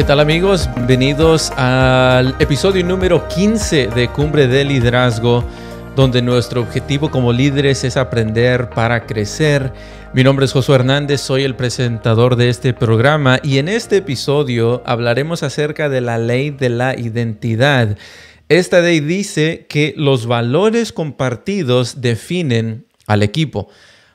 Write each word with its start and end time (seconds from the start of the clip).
¿Qué 0.00 0.06
tal 0.06 0.20
amigos? 0.20 0.66
Bienvenidos 0.76 1.50
al 1.58 2.34
episodio 2.38 2.82
número 2.82 3.28
15 3.28 3.88
de 3.88 4.08
Cumbre 4.08 4.46
de 4.46 4.64
Liderazgo, 4.64 5.44
donde 5.94 6.22
nuestro 6.22 6.62
objetivo 6.62 7.10
como 7.10 7.34
líderes 7.34 7.84
es 7.84 7.98
aprender 7.98 8.70
para 8.70 9.04
crecer. 9.04 9.74
Mi 10.14 10.24
nombre 10.24 10.46
es 10.46 10.52
Josué 10.52 10.76
Hernández, 10.76 11.20
soy 11.20 11.42
el 11.42 11.54
presentador 11.54 12.36
de 12.36 12.48
este 12.48 12.72
programa 12.72 13.40
y 13.42 13.58
en 13.58 13.68
este 13.68 13.98
episodio 13.98 14.82
hablaremos 14.86 15.42
acerca 15.42 15.90
de 15.90 16.00
la 16.00 16.16
ley 16.16 16.48
de 16.48 16.70
la 16.70 16.98
identidad. 16.98 17.98
Esta 18.48 18.80
ley 18.80 19.00
dice 19.00 19.66
que 19.68 19.92
los 19.98 20.24
valores 20.24 20.94
compartidos 20.94 22.00
definen 22.00 22.86
al 23.06 23.22
equipo. 23.22 23.68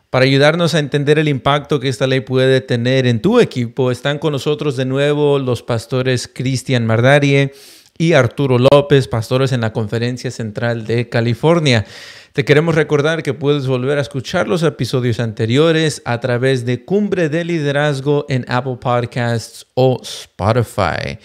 Para 0.10 0.26
ayudarnos 0.26 0.76
a 0.76 0.80
entender 0.80 1.20
el 1.20 1.28
impacto 1.28 1.80
que 1.80 1.90
esta 1.90 2.08
ley 2.08 2.22
puede 2.22 2.62
tener 2.62 3.06
en 3.06 3.22
tu 3.22 3.40
equipo, 3.40 3.92
están 3.92 4.20
con 4.20 4.32
nosotros 4.32 4.78
de 4.78 4.86
nuevo 4.86 5.40
los 5.40 5.64
pastores 5.64 6.30
Cristian 6.34 6.86
Mardarie 6.86 7.52
y 7.98 8.14
Arturo 8.14 8.58
López, 8.58 9.08
pastores 9.08 9.52
en 9.52 9.62
la 9.62 9.74
Conferencia 9.74 10.32
Central 10.32 10.86
de 10.86 11.10
California. 11.10 11.86
Te 12.34 12.44
queremos 12.44 12.76
recordar 12.76 13.24
que 13.24 13.34
puedes 13.34 13.66
volver 13.66 13.98
a 13.98 14.02
escuchar 14.02 14.48
los 14.48 14.62
episodios 14.64 15.22
anteriores 15.22 16.02
a 16.04 16.20
través 16.20 16.66
de 16.66 16.84
Cumbre 16.84 17.30
de 17.30 17.46
Liderazgo 17.46 18.26
en 18.28 18.46
Apple 18.50 18.78
Podcasts 18.82 19.66
o 19.74 20.02
Spotify. 20.04 21.18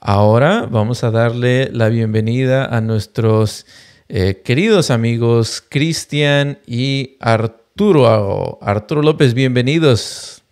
Ahora 0.00 0.66
vamos 0.68 1.04
a 1.04 1.12
darle 1.12 1.70
la 1.72 1.88
bienvenida 1.88 2.66
a 2.66 2.80
nuestros 2.80 3.66
eh, 4.08 4.42
queridos 4.44 4.90
amigos 4.90 5.62
Cristian 5.68 6.58
y 6.66 7.16
Arturo. 7.20 7.61
Arturo. 7.72 8.58
Arturo 8.60 9.00
López, 9.00 9.32
bienvenidos. 9.32 10.42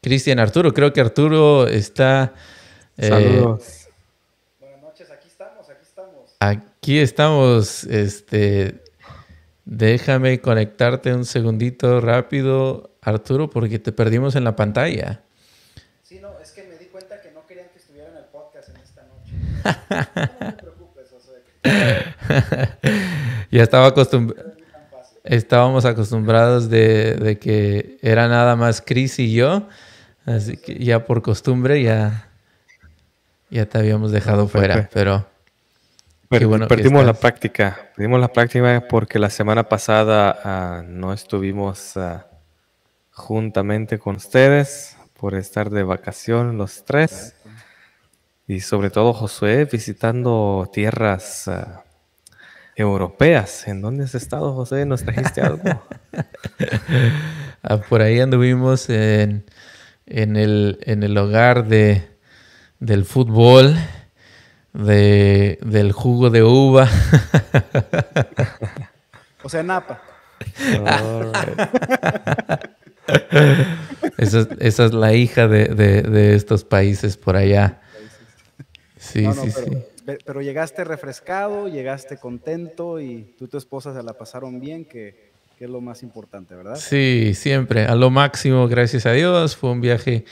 Cristian 0.00 0.38
Arturo, 0.38 0.72
creo 0.72 0.94
que 0.94 1.02
Arturo 1.02 1.66
está... 1.68 2.32
Eh, 2.96 3.08
Saludos. 3.08 3.88
Buenas 4.58 4.80
noches, 4.80 5.10
aquí 5.10 5.28
estamos, 5.28 5.68
aquí 5.68 5.82
estamos. 5.82 6.36
Aquí 6.40 6.98
estamos, 6.98 7.84
este... 7.84 8.82
Déjame 9.66 10.40
conectarte 10.40 11.12
un 11.12 11.26
segundito 11.26 12.00
rápido, 12.00 12.92
Arturo, 13.02 13.50
porque 13.50 13.78
te 13.78 13.92
perdimos 13.92 14.34
en 14.34 14.44
la 14.44 14.56
pantalla. 14.56 15.20
Sí, 16.02 16.18
no, 16.18 16.30
es 16.42 16.50
que 16.52 16.62
me 16.62 16.78
di 16.78 16.86
cuenta 16.86 17.20
que 17.20 17.30
no 17.32 17.46
querían 17.46 17.68
que 17.68 17.78
estuviera 17.78 18.08
en 18.08 18.16
el 18.16 18.24
podcast 18.24 18.70
en 18.70 18.76
esta 18.78 19.02
noche. 19.02 19.34
no 20.40 20.54
te 20.54 20.62
preocupes, 20.62 21.10
José. 21.10 21.42
ya 23.50 23.62
estaba 23.62 23.88
acostumbrado 23.88 24.49
estábamos 25.24 25.84
acostumbrados 25.84 26.70
de, 26.70 27.38
que 27.40 27.98
era 28.02 28.28
nada 28.28 28.56
más 28.56 28.82
Chris 28.84 29.18
y 29.18 29.32
yo, 29.32 29.68
así 30.24 30.56
que 30.56 30.82
ya 30.82 31.04
por 31.04 31.22
costumbre 31.22 31.82
ya, 31.82 32.28
ya 33.50 33.66
te 33.66 33.78
habíamos 33.78 34.12
dejado 34.12 34.48
fuera, 34.48 34.88
pero... 34.92 35.26
perdimos 36.28 37.04
la 37.04 37.14
práctica, 37.14 37.90
perdimos 37.96 38.20
la 38.20 38.32
práctica 38.32 38.86
porque 38.88 39.18
la 39.18 39.30
semana 39.30 39.68
pasada 39.68 40.38
ah, 40.44 40.82
no 40.86 41.12
estuvimos 41.12 41.96
uh, 41.96 42.20
juntamente 43.10 43.98
con 43.98 44.16
ustedes 44.16 44.96
por 45.18 45.34
estar 45.34 45.70
de 45.70 45.82
vacación 45.82 46.56
los 46.56 46.84
tres 46.84 47.34
y 48.46 48.60
sobre 48.60 48.90
todo 48.90 49.12
Josué 49.12 49.66
visitando 49.66 50.68
tierras 50.72 51.46
uh, 51.48 51.89
europeas. 52.80 53.68
¿En 53.68 53.82
dónde 53.82 54.04
has 54.04 54.14
estado, 54.14 54.54
José? 54.54 54.86
¿Nos 54.86 55.04
trajiste 55.04 55.40
algo? 55.40 55.62
Ah, 57.62 57.76
por 57.76 58.00
ahí 58.00 58.20
anduvimos 58.20 58.88
en, 58.88 59.44
el, 60.06 60.78
en 60.80 61.02
el 61.02 61.18
hogar 61.18 61.68
de, 61.68 62.08
del 62.78 63.04
fútbol, 63.04 63.76
de, 64.72 65.58
del 65.60 65.92
jugo 65.92 66.30
de 66.30 66.42
uva. 66.42 66.88
o 69.42 69.50
sea, 69.50 69.62
Napa. 69.62 70.00
esa, 74.16 74.48
es 74.58 74.94
la 74.94 75.12
hija 75.12 75.48
de, 75.48 76.34
estos 76.34 76.64
países 76.64 77.18
por 77.18 77.36
allá. 77.36 77.82
Sí, 78.96 79.28
sí, 79.34 79.50
sí 79.50 79.84
pero 80.24 80.42
llegaste 80.42 80.84
refrescado, 80.84 81.68
llegaste 81.68 82.16
contento 82.16 83.00
y 83.00 83.34
tú 83.38 83.44
y 83.46 83.48
tu 83.48 83.58
esposa 83.58 83.94
se 83.94 84.02
la 84.02 84.14
pasaron 84.14 84.60
bien, 84.60 84.84
que, 84.84 85.30
es 85.58 85.68
lo 85.68 85.82
más 85.82 86.02
importante, 86.02 86.54
¿verdad? 86.54 86.76
Sí, 86.76 87.34
siempre, 87.34 87.84
a 87.84 87.94
lo 87.94 88.08
máximo, 88.08 88.66
gracias 88.66 89.04
a 89.04 89.12
Dios. 89.12 89.56
Fue 89.56 89.70
un 89.70 89.82
viaje 89.82 90.24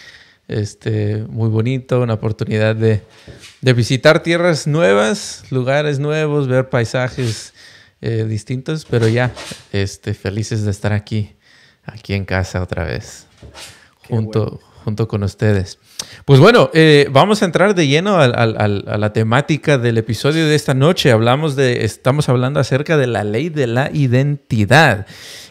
este, 0.49 1.19
muy 1.28 1.50
bonito, 1.50 2.00
una 2.00 2.15
oportunidad 2.15 2.75
de, 2.75 3.03
visitar 3.61 4.22
tierras 4.22 4.67
nuevas, 4.67 5.44
lugares 5.50 5.99
nuevos, 5.99 6.49
ver 6.49 6.71
paisajes 6.71 7.53
eh, 8.00 8.25
distintos, 8.27 8.87
pero 8.87 9.06
ya 9.06 9.31
este, 9.71 10.15
felices 10.15 10.65
de 10.65 10.71
estar 10.71 10.94
aquí, 10.94 11.37
aquí 11.84 12.15
en 12.15 12.25
casa 12.25 12.62
otra 12.62 12.84
vez, 12.84 13.27
junto, 14.09 14.61
junto 14.83 15.09
con 15.09 15.22
ustedes. 15.22 15.78
Pues 16.25 16.41
bueno, 16.41 16.71
eh, 16.75 17.09
vamos 17.11 17.43
a 17.43 17.47
entrar 17.47 17.75
de 17.75 17.87
lleno 17.87 18.19
a, 18.19 18.29
la 18.29 19.13
temática 19.13 19.79
del 19.79 19.99
episodio 19.99 20.47
de 20.47 20.55
esta 20.55 20.75
noche. 20.75 21.11
Hablamos 21.11 21.57
de, 21.57 21.85
estamos 21.85 22.29
hablando 22.29 22.61
acerca 22.61 22.97
de 22.97 23.07
la 23.07 23.25
ley 23.25 23.49
de 23.49 23.67
la 23.67 23.91
identidad. 23.93 25.07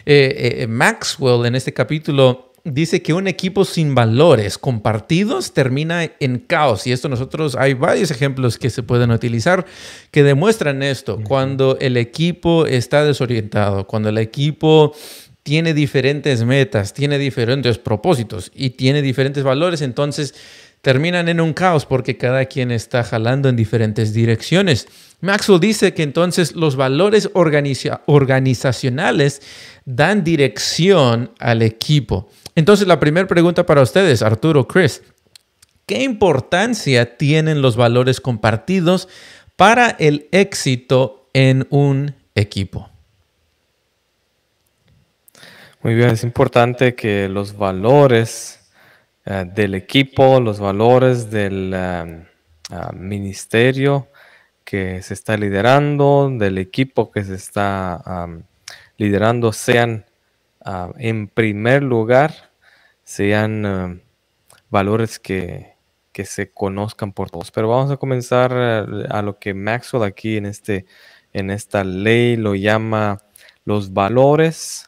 Eh, 0.06 0.60
eh, 0.60 0.66
Maxwell 0.68 1.46
en 1.46 1.54
este 1.54 1.74
capítulo 1.74 2.52
dice 2.64 3.02
que 3.02 3.12
un 3.12 3.28
equipo 3.28 3.64
sin 3.64 3.94
valores 3.94 4.58
compartidos 4.58 5.52
termina 5.52 6.10
en 6.20 6.38
caos. 6.38 6.86
Y 6.86 6.92
esto 6.92 7.08
nosotros, 7.08 7.56
hay 7.56 7.74
varios 7.74 8.10
ejemplos 8.10 8.58
que 8.58 8.70
se 8.70 8.82
pueden 8.82 9.10
utilizar 9.10 9.66
que 10.10 10.22
demuestran 10.22 10.82
esto. 10.82 11.18
Cuando 11.24 11.76
el 11.80 11.96
equipo 11.96 12.66
está 12.66 13.04
desorientado, 13.04 13.86
cuando 13.86 14.08
el 14.08 14.18
equipo 14.18 14.94
tiene 15.42 15.74
diferentes 15.74 16.44
metas, 16.44 16.92
tiene 16.92 17.18
diferentes 17.18 17.78
propósitos 17.78 18.50
y 18.54 18.70
tiene 18.70 19.02
diferentes 19.02 19.44
valores, 19.44 19.82
entonces 19.82 20.34
terminan 20.82 21.28
en 21.28 21.40
un 21.40 21.54
caos 21.54 21.86
porque 21.86 22.16
cada 22.16 22.44
quien 22.46 22.70
está 22.70 23.02
jalando 23.02 23.48
en 23.48 23.56
diferentes 23.56 24.12
direcciones. 24.12 24.86
Maxwell 25.20 25.58
dice 25.58 25.94
que 25.94 26.04
entonces 26.04 26.54
los 26.54 26.76
valores 26.76 27.28
organizacionales 27.32 29.42
dan 29.84 30.22
dirección 30.22 31.32
al 31.38 31.62
equipo. 31.62 32.30
Entonces 32.54 32.86
la 32.86 33.00
primera 33.00 33.26
pregunta 33.26 33.66
para 33.66 33.82
ustedes, 33.82 34.22
Arturo, 34.22 34.68
Chris, 34.68 35.02
¿qué 35.86 36.02
importancia 36.02 37.16
tienen 37.16 37.62
los 37.62 37.76
valores 37.76 38.20
compartidos 38.20 39.08
para 39.56 39.88
el 39.90 40.28
éxito 40.30 41.28
en 41.32 41.66
un 41.70 42.14
equipo? 42.34 42.87
Muy 45.88 45.94
bien, 45.94 46.10
es 46.10 46.22
importante 46.22 46.94
que 46.94 47.30
los 47.30 47.56
valores 47.56 48.70
eh, 49.24 49.50
del 49.54 49.74
equipo, 49.74 50.38
los 50.38 50.60
valores 50.60 51.30
del 51.30 51.72
eh, 51.74 52.26
ah, 52.68 52.92
ministerio 52.92 54.08
que 54.64 55.00
se 55.00 55.14
está 55.14 55.38
liderando, 55.38 56.28
del 56.30 56.58
equipo 56.58 57.10
que 57.10 57.24
se 57.24 57.36
está 57.36 58.28
liderando, 58.98 59.50
sean 59.50 60.04
en 60.98 61.26
primer 61.26 61.82
lugar, 61.82 62.34
sean 63.02 63.64
eh, 63.64 64.00
valores 64.68 65.18
que, 65.18 65.72
que, 66.12 66.26
se 66.26 66.50
conozcan 66.50 67.12
por 67.12 67.30
todos. 67.30 67.50
Pero 67.50 67.68
vamos 67.70 67.90
a 67.90 67.96
comenzar 67.96 68.52
a 68.52 69.22
lo 69.22 69.38
que 69.38 69.54
Maxwell 69.54 70.02
aquí 70.02 70.36
en, 70.36 70.44
este, 70.44 70.84
en 71.32 71.50
esta 71.50 71.82
ley 71.82 72.36
lo 72.36 72.54
llama 72.54 73.22
los 73.64 73.94
valores 73.94 74.87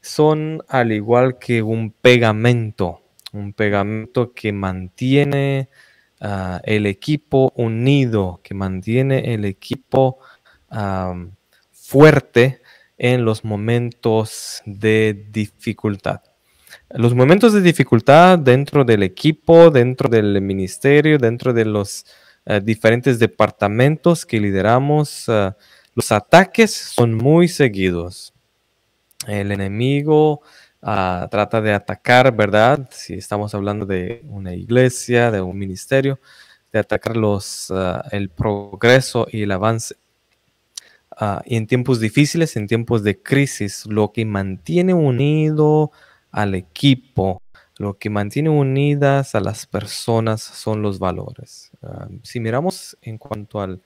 son 0.00 0.62
al 0.68 0.92
igual 0.92 1.38
que 1.38 1.62
un 1.62 1.90
pegamento, 1.90 3.02
un 3.32 3.52
pegamento 3.52 4.32
que 4.32 4.52
mantiene 4.52 5.68
ah, 6.20 6.60
el 6.64 6.86
equipo 6.86 7.52
unido, 7.56 8.40
que 8.42 8.54
mantiene 8.54 9.34
el 9.34 9.44
equipo 9.44 10.18
fuerte 11.72 12.60
en 12.98 13.24
los 13.24 13.44
momentos 13.44 14.60
de 14.66 15.26
dificultad. 15.30 16.20
Los 16.90 17.14
momentos 17.14 17.52
de 17.52 17.60
dificultad 17.60 18.38
dentro 18.38 18.84
del 18.84 19.02
equipo, 19.02 19.70
dentro 19.70 20.08
del 20.08 20.40
ministerio, 20.40 21.18
dentro 21.18 21.52
de 21.52 21.64
los 21.64 22.04
ah, 22.44 22.60
diferentes 22.60 23.18
departamentos 23.18 24.26
que 24.26 24.40
lideramos, 24.40 25.28
ah, 25.28 25.56
los 25.94 26.12
ataques 26.12 26.72
son 26.72 27.14
muy 27.14 27.48
seguidos. 27.48 28.34
El 29.28 29.52
enemigo 29.52 30.40
ah, 30.82 31.28
trata 31.30 31.60
de 31.60 31.74
atacar, 31.74 32.34
¿verdad? 32.34 32.88
Si 32.90 33.14
estamos 33.14 33.54
hablando 33.54 33.84
de 33.84 34.22
una 34.28 34.54
iglesia, 34.54 35.30
de 35.30 35.42
un 35.42 35.58
ministerio, 35.58 36.18
de 36.72 36.78
atacar 36.78 37.16
los, 37.16 37.70
ah, 37.70 38.04
el 38.10 38.30
progreso 38.30 39.26
y 39.30 39.42
el 39.42 39.52
avance. 39.52 39.96
Ah, 41.10 41.42
y 41.44 41.56
en 41.56 41.66
tiempos 41.66 42.00
difíciles, 42.00 42.56
en 42.56 42.66
tiempos 42.66 43.02
de 43.02 43.20
crisis, 43.22 43.84
lo 43.86 44.12
que 44.12 44.24
mantiene 44.24 44.94
unido 44.94 45.92
al 46.30 46.54
equipo 46.54 47.42
Lo 47.78 47.98
que 47.98 48.10
mantiene 48.10 48.50
unidas 48.50 49.34
a 49.34 49.40
las 49.40 49.66
personas 49.66 50.42
son 50.42 50.82
los 50.82 50.98
valores. 50.98 51.70
Si 52.24 52.40
miramos 52.40 52.96
en 53.02 53.18
cuanto 53.18 53.60
al, 53.60 53.82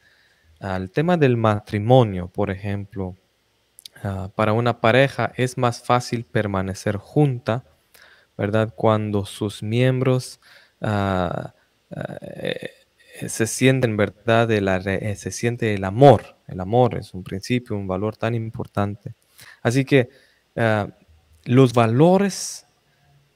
al, 0.61 0.91
tema 0.91 1.19
del 1.19 1.37
matrimonio, 1.37 2.29
por 2.29 2.51
ejemplo, 2.51 3.17
ah, 4.03 4.31
para 4.35 4.53
una 4.53 4.81
pareja 4.81 5.33
es 5.37 5.59
más 5.59 5.83
fácil 5.83 6.25
permanecer 6.25 6.97
junta, 6.97 7.65
¿verdad? 8.37 8.75
Cuando 8.75 9.25
sus 9.27 9.63
miembros 9.63 10.41
uh, 10.81 11.49
eh, 11.91 12.71
se 13.29 13.47
sienten, 13.47 13.97
¿verdad? 13.97 14.49
De 14.49 14.61
la, 14.61 14.77
eh, 14.79 15.17
se 15.17 15.31
siente 15.31 15.75
el 15.75 15.85
amor. 15.85 16.37
El 16.49 16.61
amor 16.61 16.97
es 16.97 17.15
un 17.15 17.23
principio, 17.23 17.77
un 17.77 17.87
valor 17.87 18.17
tan 18.17 18.35
importante. 18.35 19.15
Así 19.63 19.85
que 19.85 20.09
los 21.45 21.73
valores 21.73 22.67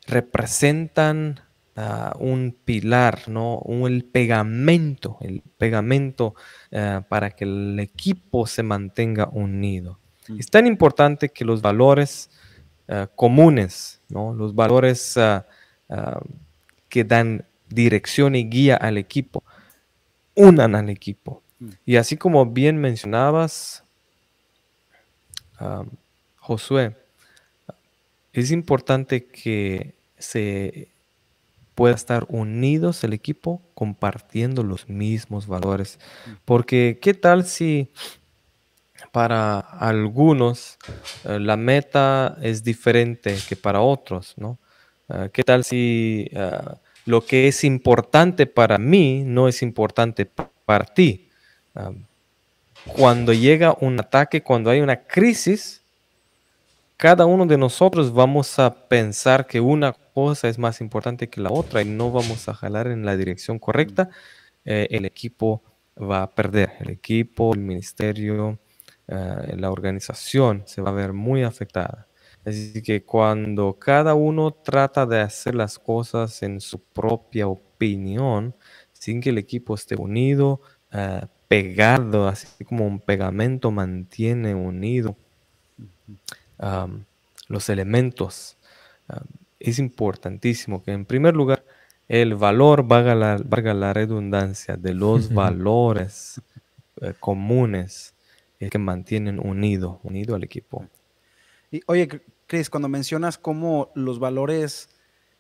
representan 0.06 1.40
ah, 1.76 2.14
un 2.19 2.56
pilar, 2.64 3.28
¿no? 3.28 3.58
Un, 3.58 3.90
el 3.90 4.04
pegamento, 4.04 5.19
el 5.20 5.42
pegamento 5.56 6.34
ah, 6.72 7.04
para 7.08 7.30
que 7.30 7.44
el 7.44 7.78
equipo 7.80 8.46
se 8.46 8.62
mantenga 8.62 9.28
unido. 9.32 10.00
Es 10.38 10.50
tan 10.50 10.67
importante 10.67 11.28
que 11.28 11.44
los 11.44 11.62
valores 11.62 12.31
ah, 12.88 13.08
comunes, 13.14 14.00
¿no? 14.08 14.34
Los 14.34 14.55
valores 14.55 15.19
que 16.88 17.05
dan 17.05 17.44
dirección 17.69 18.34
y 18.34 18.49
guía 18.49 18.76
al 18.76 18.99
equipo, 18.99 19.43
unan 20.34 20.75
al 20.75 20.90
equipo. 20.90 21.43
Mm. 21.58 21.69
Y 21.84 21.96
así 21.96 22.17
como 22.17 22.46
bien 22.46 22.76
mencionabas, 22.78 23.84
Josué, 26.37 26.96
es 28.32 28.50
importante 28.50 29.26
que 29.26 29.94
se 30.19 30.88
pueda 31.75 31.94
estar 31.94 32.26
unidos 32.29 33.05
el 33.05 33.12
equipo 33.12 33.62
compartiendo 33.75 34.62
los 34.62 34.88
mismos 34.88 35.46
valores. 35.46 35.99
Mm. 36.26 36.31
Porque 36.44 36.99
¿qué 37.00 37.14
tal 37.14 37.46
si 37.46 37.90
para 39.16 39.60
algunos 39.60 40.76
eh, 41.24 41.38
la 41.40 41.56
meta 41.56 42.36
es 42.42 42.62
diferente 42.62 43.34
que 43.48 43.56
para 43.56 43.80
otros? 43.80 44.34
¿no? 44.36 44.58
Eh, 45.08 45.30
¿Qué 45.32 45.42
tal 45.42 45.64
si 45.64 46.28
eh, 46.30 46.50
lo 47.06 47.24
que 47.24 47.48
es 47.48 47.64
importante 47.64 48.44
para 48.44 48.76
mí 48.76 49.22
no 49.24 49.48
es 49.48 49.62
importante 49.62 50.26
para 50.66 50.84
ti? 50.84 51.22
cuando 52.94 53.32
llega 53.32 53.74
un 53.80 53.98
ataque, 53.98 54.42
cuando 54.42 54.70
hay 54.70 54.80
una 54.80 54.96
crisis, 54.96 55.80
cada 56.98 57.24
uno 57.24 57.46
de 57.46 57.56
nosotros 57.56 58.12
vamos 58.12 58.58
a 58.58 58.86
pensar 58.86 59.46
que 59.46 59.60
una 59.60 59.94
cosa 59.94 60.48
es 60.48 60.58
más 60.58 60.82
importante 60.82 61.28
que 61.28 61.40
la 61.40 61.50
otra 61.50 61.80
y 61.80 61.86
no 61.86 62.10
vamos 62.10 62.50
a 62.50 62.54
jalar 62.54 62.88
en 62.88 63.06
la 63.06 63.16
dirección 63.16 63.58
correcta, 63.58 64.10
eh, 64.66 64.88
el 64.90 65.06
equipo 65.06 65.62
va 65.98 66.22
a 66.22 66.30
perder. 66.30 66.72
El 66.80 66.90
equipo, 66.90 67.54
el 67.54 67.60
ministerio, 67.60 68.58
eh, 69.08 69.55
la 69.56 69.70
organización 69.70 70.62
se 70.67 70.82
va 70.82 70.91
a 70.91 70.94
ver 70.94 71.12
muy 71.12 71.43
afectada. 71.43 72.06
Así 72.44 72.82
que 72.82 73.05
cuando 73.05 73.75
cada 73.79 74.14
uno 74.14 74.53
trata 74.53 75.06
de 75.06 75.20
hacer 75.20 75.55
las 75.55 75.79
cosas 75.79 76.43
en 76.43 76.61
su 76.61 76.81
propia 76.81 77.49
opinión, 77.49 78.55
sin 78.93 79.20
que 79.20 79.31
el 79.31 79.38
equipo 79.38 79.75
esté 79.75 79.97
unido, 79.97 80.61
eh, 80.93 81.23
pegado, 81.49 82.29
así 82.29 82.64
como 82.64 82.87
un 82.87 83.00
pegamento 83.00 83.70
mantiene 83.70 84.55
unido 84.55 85.17
los 87.49 87.69
elementos. 87.69 88.56
es 89.61 89.79
importantísimo 89.79 90.82
que 90.82 90.93
en 90.93 91.05
primer 91.05 91.35
lugar 91.35 91.64
el 92.08 92.35
valor, 92.37 92.87
valga 92.87 93.14
la, 93.14 93.75
la 93.75 93.93
redundancia, 93.93 94.76
de 94.76 94.94
los 94.94 95.32
valores 95.35 96.41
eh, 97.00 97.14
comunes 97.19 98.14
que 98.58 98.79
mantienen 98.79 99.38
unido, 99.38 100.00
unido 100.03 100.35
al 100.35 100.44
equipo. 100.44 100.87
Y, 101.70 101.81
oye, 101.87 102.08
Chris, 102.47 102.70
cuando 102.70 102.88
mencionas 102.88 103.38
cómo 103.38 103.91
los 103.94 104.19
valores 104.19 104.88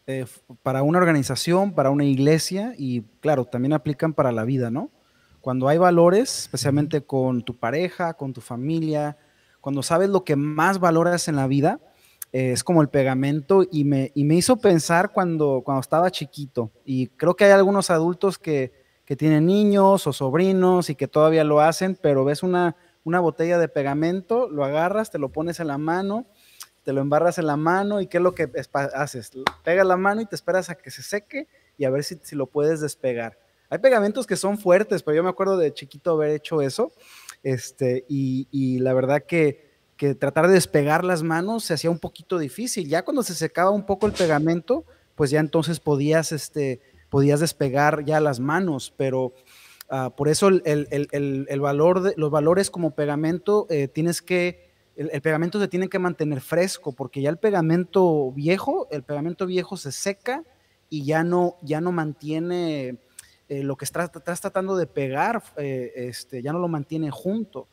eh, 0.06 0.26
para 0.62 0.82
una 0.82 0.98
organización, 0.98 1.74
para 1.74 1.90
una 1.90 2.04
iglesia, 2.04 2.74
y 2.76 3.02
claro, 3.20 3.44
también 3.44 3.72
aplican 3.72 4.12
para 4.12 4.32
la 4.32 4.44
vida, 4.44 4.70
¿no? 4.70 4.90
Cuando 5.40 5.68
hay 5.68 5.78
valores, 5.78 6.40
especialmente 6.40 7.02
con 7.02 7.42
tu 7.42 7.56
pareja, 7.56 8.14
con 8.14 8.32
tu 8.32 8.40
familia, 8.40 9.16
cuando 9.60 9.82
sabes 9.82 10.08
lo 10.08 10.24
que 10.24 10.36
más 10.36 10.78
valoras 10.78 11.28
en 11.28 11.36
la 11.36 11.46
vida, 11.46 11.80
eh, 12.32 12.52
es 12.52 12.64
como 12.64 12.82
el 12.82 12.88
pegamento 12.88 13.64
y 13.70 13.84
me, 13.84 14.12
y 14.14 14.24
me 14.24 14.34
hizo 14.34 14.56
pensar 14.56 15.12
cuando, 15.12 15.62
cuando 15.64 15.80
estaba 15.80 16.10
chiquito. 16.10 16.70
Y 16.84 17.08
creo 17.08 17.34
que 17.34 17.44
hay 17.44 17.52
algunos 17.52 17.90
adultos 17.90 18.38
que, 18.38 18.72
que 19.04 19.16
tienen 19.16 19.46
niños 19.46 20.06
o 20.06 20.12
sobrinos 20.12 20.90
y 20.90 20.96
que 20.96 21.08
todavía 21.08 21.44
lo 21.44 21.60
hacen, 21.60 21.96
pero 22.00 22.24
ves 22.24 22.42
una, 22.42 22.76
una 23.06 23.20
botella 23.20 23.58
de 23.58 23.68
pegamento, 23.68 24.50
lo 24.50 24.64
agarras, 24.64 25.10
te 25.10 25.18
lo 25.18 25.30
pones 25.30 25.60
en 25.60 25.68
la 25.68 25.78
mano, 25.78 26.26
te 26.84 26.92
lo 26.92 27.00
embarras 27.00 27.38
en 27.38 27.46
la 27.46 27.56
mano 27.56 28.02
y 28.02 28.08
¿qué 28.08 28.18
es 28.18 28.22
lo 28.22 28.34
que 28.34 28.50
haces? 28.94 29.30
Pegas 29.64 29.86
la 29.86 29.96
mano 29.96 30.20
y 30.20 30.26
te 30.26 30.34
esperas 30.34 30.68
a 30.68 30.74
que 30.74 30.90
se 30.90 31.02
seque 31.02 31.48
y 31.78 31.84
a 31.84 31.90
ver 31.90 32.04
si, 32.04 32.18
si 32.22 32.36
lo 32.36 32.46
puedes 32.46 32.80
despegar. 32.80 33.38
Hay 33.70 33.78
pegamentos 33.78 34.26
que 34.26 34.36
son 34.36 34.58
fuertes, 34.58 35.02
pero 35.02 35.16
yo 35.16 35.22
me 35.22 35.30
acuerdo 35.30 35.56
de 35.56 35.72
chiquito 35.72 36.12
haber 36.12 36.32
hecho 36.32 36.62
eso 36.62 36.92
este, 37.46 38.04
y, 38.08 38.80
la 38.80 38.92
verdad 38.92 39.22
que, 39.22 39.64
tratar 40.18 40.48
de 40.48 40.54
despegar 40.54 41.04
las 41.04 41.22
manos 41.22 41.62
se 41.62 41.74
hacía 41.74 41.90
un 41.90 42.00
poquito 42.00 42.38
difícil. 42.38 42.88
Ya 42.88 43.04
cuando 43.04 43.22
se 43.22 43.36
secaba 43.36 43.70
un 43.70 43.86
poco 43.86 44.06
el 44.06 44.12
pegamento, 44.12 44.84
pues 45.14 45.30
ya 45.30 45.38
entonces 45.38 45.78
podías, 45.78 46.32
este, 46.32 46.80
podías 47.08 47.38
despegar 47.38 48.04
ya 48.04 48.18
las 48.18 48.40
manos, 48.40 48.92
pero 48.96 49.32
ah, 49.88 50.10
por 50.16 50.28
eso 50.28 50.48
el, 50.48 51.60
valor 51.60 52.02
de, 52.02 52.14
los 52.16 52.30
valores 52.30 52.70
como 52.70 52.92
pegamento 52.92 53.66
eh, 53.70 53.88
tienes 53.88 54.22
que, 54.22 54.70
el, 54.96 55.20
pegamento 55.20 55.60
se 55.60 55.68
tiene 55.68 55.88
que 55.88 55.98
mantener 55.98 56.40
fresco, 56.40 56.92
porque 56.92 57.20
ya 57.20 57.30
el 57.30 57.38
pegamento 57.38 58.32
viejo, 58.32 58.88
el 58.90 59.02
pegamento 59.02 59.46
viejo 59.46 59.76
se 59.76 59.92
seca 59.92 60.42
y 60.88 61.04
ya 61.04 61.24
no, 61.24 61.56
ya 61.62 61.80
no 61.80 61.92
mantiene 61.92 62.98
eh, 63.48 63.62
lo 63.62 63.76
que 63.76 63.84
estás, 63.84 64.10
tratando 64.10 64.76
de 64.76 64.86
pegar 64.86 65.42
eh, 65.56 65.92
este, 65.94 66.42
ya 66.42 66.52
no 66.52 66.58
lo 66.58 66.68
mantiene 66.68 67.10
junto. 67.10 67.68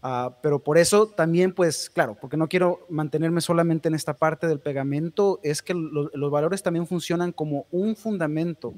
Ah, 0.00 0.38
pero 0.42 0.62
por 0.62 0.78
eso 0.78 1.08
también, 1.08 1.52
pues 1.52 1.90
claro, 1.90 2.16
porque 2.20 2.36
no 2.36 2.48
quiero 2.48 2.86
mantenerme 2.88 3.40
solamente 3.40 3.88
en 3.88 3.94
esta 3.94 4.14
parte 4.14 4.46
del 4.46 4.60
pegamento, 4.60 5.40
es 5.42 5.60
que 5.60 5.74
los 5.74 6.30
valores 6.30 6.62
también 6.62 6.86
funcionan 6.86 7.32
como 7.32 7.66
un 7.70 7.96
fundamento. 7.96 8.74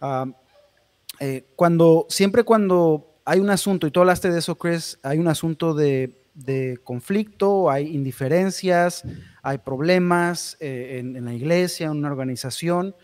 Ah, 0.00 0.26
eh, 1.20 1.44
cuando, 1.54 2.06
siempre 2.08 2.42
cuando 2.42 3.20
hay 3.24 3.38
un 3.38 3.50
asunto, 3.50 3.86
y 3.86 3.92
tú 3.92 4.00
hablaste 4.00 4.30
de 4.30 4.40
eso, 4.40 4.56
Chris, 4.56 4.98
hay 5.02 5.18
un 5.18 5.28
asunto 5.28 5.74
de, 5.74 6.16
conflicto, 6.82 7.70
hay 7.70 7.94
indiferencias, 7.94 9.04
hay 9.42 9.58
problemas 9.58 10.56
en, 10.58 11.14
en, 11.14 11.24
la 11.24 11.34
iglesia, 11.34 11.86
en 11.86 11.98
una 11.98 12.08
organización, 12.08 12.94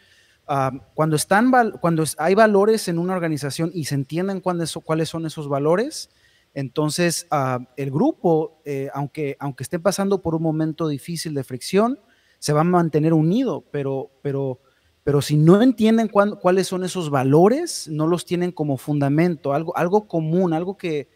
Ah, 0.49 0.71
cuando, 0.95 1.17
están, 1.17 1.51
cuando 1.81 2.05
hay 2.19 2.37
valores 2.37 2.87
en 2.87 3.01
una 3.01 3.15
organización 3.15 3.73
y 3.75 3.87
se 3.87 3.97
entienden 3.97 4.41
cuáles, 4.41 4.73
cuáles 4.85 5.09
son 5.09 5.27
esos 5.27 5.49
valores, 5.49 6.11
entonces 6.55 7.27
ah, 7.33 7.59
el 7.77 7.91
grupo, 7.91 8.63
eh, 8.65 8.89
aunque, 8.95 9.37
aunque 9.41 9.65
esté 9.65 9.81
pasando 9.81 10.23
por 10.23 10.37
un 10.37 10.43
momento 10.43 10.87
difícil 10.87 11.35
de 11.35 11.43
fricción, 11.43 11.99
se 12.39 12.53
va 12.53 12.61
a 12.61 12.65
mantener 12.65 13.13
unido, 13.13 13.65
pero, 13.73 14.13
pero, 14.23 14.61
pero 15.07 15.23
si 15.23 15.37
no 15.37 15.63
entienden 15.63 16.09
cuáles 16.09 16.67
son 16.67 16.83
esos 16.83 17.11
valores, 17.11 17.87
no 17.87 18.09
los 18.09 18.27
tienen 18.27 18.51
como 18.51 18.77
fundamento, 18.77 19.53
algo, 19.53 19.77
algo 19.77 20.09
común, 20.09 20.53
algo 20.53 20.77
que, 20.77 21.09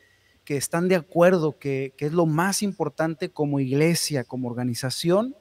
que 0.44 0.56
están 0.56 0.86
de 0.86 0.94
acuerdo, 0.94 1.58
que, 1.58 1.92
que 1.98 2.06
es 2.06 2.12
lo 2.12 2.24
más 2.24 2.62
importante 2.62 3.32
como 3.32 3.58
iglesia, 3.58 4.22
como 4.22 4.46
organización, 4.46 5.34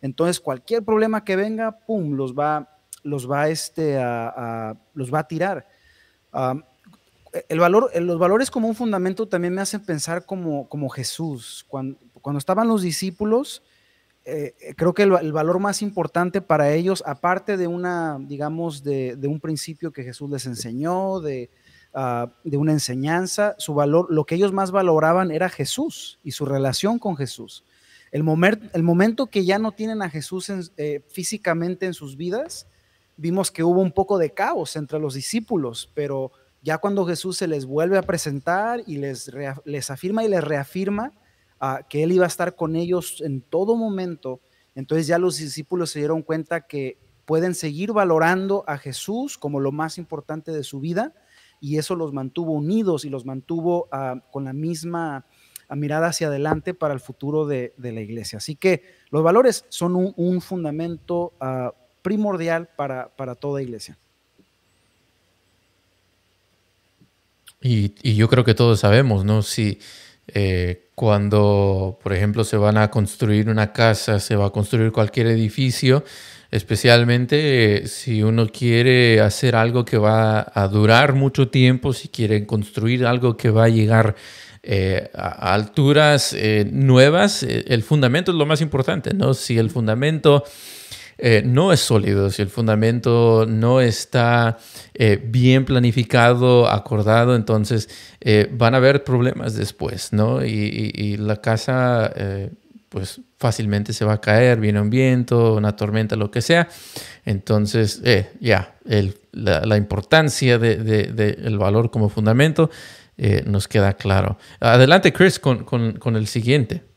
entonces 0.00 0.40
cualquier 0.40 0.82
problema 0.84 1.22
que 1.22 1.36
venga, 1.36 1.78
pum, 1.86 2.14
los 2.14 2.34
va, 2.34 2.76
los 3.04 3.30
va, 3.30 3.48
este, 3.50 3.98
a, 4.00 4.76
los 4.94 5.14
va 5.14 5.20
a 5.20 5.28
tirar. 5.28 5.68
el 7.48 7.60
valor, 7.60 7.88
los 8.02 8.18
valores 8.18 8.50
como 8.50 8.66
un 8.66 8.74
fundamento 8.74 9.28
también 9.28 9.54
me 9.54 9.60
hacen 9.60 9.80
pensar 9.80 10.26
como, 10.26 10.68
como 10.68 10.88
Jesús. 10.88 11.64
Cuando, 11.68 12.00
cuando 12.20 12.40
estaban 12.40 12.66
los 12.66 12.82
discípulos, 12.82 13.62
eh, 14.24 14.74
creo 14.76 14.94
que 14.94 15.02
el, 15.02 15.32
valor 15.32 15.58
más 15.58 15.82
importante 15.82 16.40
para 16.40 16.72
ellos, 16.72 17.02
aparte 17.06 17.56
de 17.56 17.66
una, 17.66 18.18
digamos, 18.20 18.84
de, 18.84 19.18
un 19.24 19.40
principio 19.40 19.92
que 19.92 20.04
Jesús 20.04 20.30
les 20.30 20.46
enseñó, 20.46 21.20
de, 21.20 21.50
ah, 21.92 22.30
de, 22.44 22.56
una 22.56 22.72
enseñanza, 22.72 23.56
su 23.58 23.74
valor, 23.74 24.06
lo 24.10 24.24
que 24.24 24.36
ellos 24.36 24.52
más 24.52 24.70
valoraban 24.70 25.32
era 25.32 25.48
Jesús 25.48 26.20
y 26.22 26.32
su 26.32 26.46
relación 26.46 26.98
con 26.98 27.16
Jesús. 27.16 27.64
El, 28.12 28.22
el 28.74 28.82
momento 28.82 29.26
que 29.26 29.44
ya 29.44 29.58
no 29.58 29.72
tienen 29.72 30.02
a 30.02 30.10
Jesús 30.10 30.52
eh, 30.76 31.02
físicamente 31.08 31.86
en 31.86 31.94
sus 31.94 32.16
vidas, 32.16 32.68
vimos 33.16 33.50
que 33.50 33.64
hubo 33.64 33.80
un 33.80 33.92
poco 33.92 34.18
de 34.18 34.30
caos 34.30 34.76
entre 34.76 35.00
los 35.00 35.14
discípulos, 35.14 35.90
pero 35.94 36.30
ya 36.62 36.78
cuando 36.78 37.04
Jesús 37.06 37.38
se 37.38 37.48
les 37.48 37.64
vuelve 37.64 37.98
a 37.98 38.02
presentar 38.02 38.82
y 38.86 38.98
les, 38.98 39.30
les 39.64 39.90
afirma 39.90 40.24
y 40.24 40.28
les 40.28 40.44
reafirma 40.44 41.12
que 41.88 42.02
Él 42.02 42.12
iba 42.12 42.24
a 42.24 42.28
estar 42.28 42.56
con 42.56 42.76
ellos 42.76 43.20
en 43.20 43.40
todo 43.40 43.76
momento, 43.76 44.40
entonces 44.74 45.06
ya 45.06 45.18
los 45.18 45.36
discípulos 45.38 45.90
se 45.90 46.00
dieron 46.00 46.22
cuenta 46.22 46.66
que, 46.66 46.98
pueden 47.24 47.54
seguir 47.54 47.92
valorando 47.92 48.64
a 48.66 48.78
Jesús 48.78 49.38
como 49.38 49.60
lo 49.60 49.72
más 49.72 49.98
importante 49.98 50.52
de 50.52 50.64
su 50.64 50.80
vida 50.80 51.12
y 51.60 51.78
eso 51.78 51.94
los 51.94 52.12
mantuvo 52.12 52.52
unidos 52.52 53.04
y 53.04 53.10
los 53.10 53.24
mantuvo 53.24 53.88
ah, 53.92 54.16
con 54.30 54.44
la 54.44 54.52
misma 54.52 55.24
ah, 55.68 55.76
mirada 55.76 56.08
hacia 56.08 56.26
adelante 56.26 56.74
para 56.74 56.94
el 56.94 57.00
futuro 57.00 57.46
de, 57.46 57.72
la 57.78 58.00
iglesia. 58.00 58.38
Así 58.38 58.56
que 58.56 58.82
los 59.10 59.22
valores 59.22 59.64
son 59.68 60.12
un, 60.16 60.40
fundamento 60.40 61.32
ah, 61.40 61.72
primordial 62.02 62.68
para, 62.76 63.08
toda 63.40 63.62
iglesia. 63.62 63.96
Y, 67.60 68.14
yo 68.16 68.28
creo 68.28 68.44
que 68.44 68.54
todos 68.54 68.80
sabemos, 68.80 69.24
¿no? 69.24 69.42
Si 69.42 69.78
eh, 70.28 70.88
cuando, 70.94 71.98
por 72.02 72.12
ejemplo, 72.12 72.44
se 72.44 72.56
van 72.56 72.76
a 72.76 72.90
construir 72.90 73.48
una 73.48 73.72
casa, 73.72 74.20
se 74.20 74.36
va 74.36 74.46
a 74.46 74.50
construir 74.50 74.92
cualquier 74.92 75.26
edificio, 75.26 76.04
especialmente 76.50 77.84
eh, 77.84 77.88
si 77.88 78.22
uno 78.22 78.48
quiere 78.48 79.20
hacer 79.20 79.56
algo 79.56 79.84
que 79.84 79.98
va 79.98 80.46
a 80.54 80.68
durar 80.68 81.14
mucho 81.14 81.48
tiempo, 81.48 81.92
si 81.92 82.08
quieren 82.08 82.44
construir 82.44 83.04
algo 83.06 83.36
que 83.36 83.50
va 83.50 83.64
a 83.64 83.68
llegar 83.68 84.14
eh, 84.62 85.10
a 85.14 85.54
alturas 85.54 86.36
nuevas, 86.70 87.42
el 87.42 87.82
fundamento 87.82 88.30
es 88.30 88.36
lo 88.38 88.46
más 88.46 88.60
importante, 88.60 89.12
¿no? 89.12 89.34
Si 89.34 89.58
el 89.58 89.70
fundamento 89.70 90.44
eh, 91.18 91.42
no 91.44 91.72
es 91.72 91.80
sólido, 91.80 92.30
si 92.30 92.42
el 92.42 92.48
fundamento 92.48 93.46
no 93.48 93.80
está 93.80 94.58
eh, 94.94 95.20
bien 95.22 95.64
planificado, 95.64 96.68
acordado, 96.68 97.36
entonces 97.36 97.88
eh, 98.20 98.48
van 98.52 98.74
a 98.74 98.78
haber 98.78 99.04
problemas 99.04 99.54
después, 99.54 100.12
¿no? 100.12 100.44
Y, 100.44 101.16
la 101.18 101.40
casa, 101.40 102.12
pues 102.88 103.20
fácilmente 103.38 103.92
se 103.92 104.04
va 104.04 104.14
a 104.14 104.20
caer, 104.20 104.58
viene 104.58 104.80
un 104.80 104.90
viento, 104.90 105.54
una 105.54 105.76
tormenta, 105.76 106.16
lo 106.16 106.30
que 106.30 106.40
sea. 106.40 106.68
Entonces, 107.24 108.02
ya, 108.40 108.74
la, 109.32 109.76
importancia 109.76 110.58
del 110.58 111.58
valor 111.58 111.90
como 111.90 112.08
fundamento 112.08 112.70
nos 113.46 113.68
queda 113.68 113.92
claro. 113.94 114.38
Adelante, 114.58 115.12
Chris, 115.12 115.38
con 115.38 116.16
el 116.16 116.26
siguiente. 116.26 116.91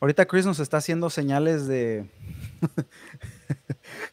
Ahorita 0.00 0.26
Chris 0.26 0.44
nos 0.44 0.60
está 0.60 0.76
haciendo 0.78 1.10
señales 1.10 1.66
de. 1.66 2.06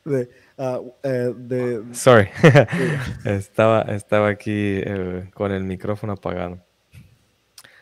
Eh, 0.05 1.33
de, 1.35 1.83
Sorry. 1.93 2.29
estaba, 3.25 3.81
estaba 3.81 4.29
aquí 4.29 4.51
eh, 4.51 5.29
con 5.33 5.51
el 5.51 5.63
micrófono 5.63 6.13
apagado. 6.13 6.59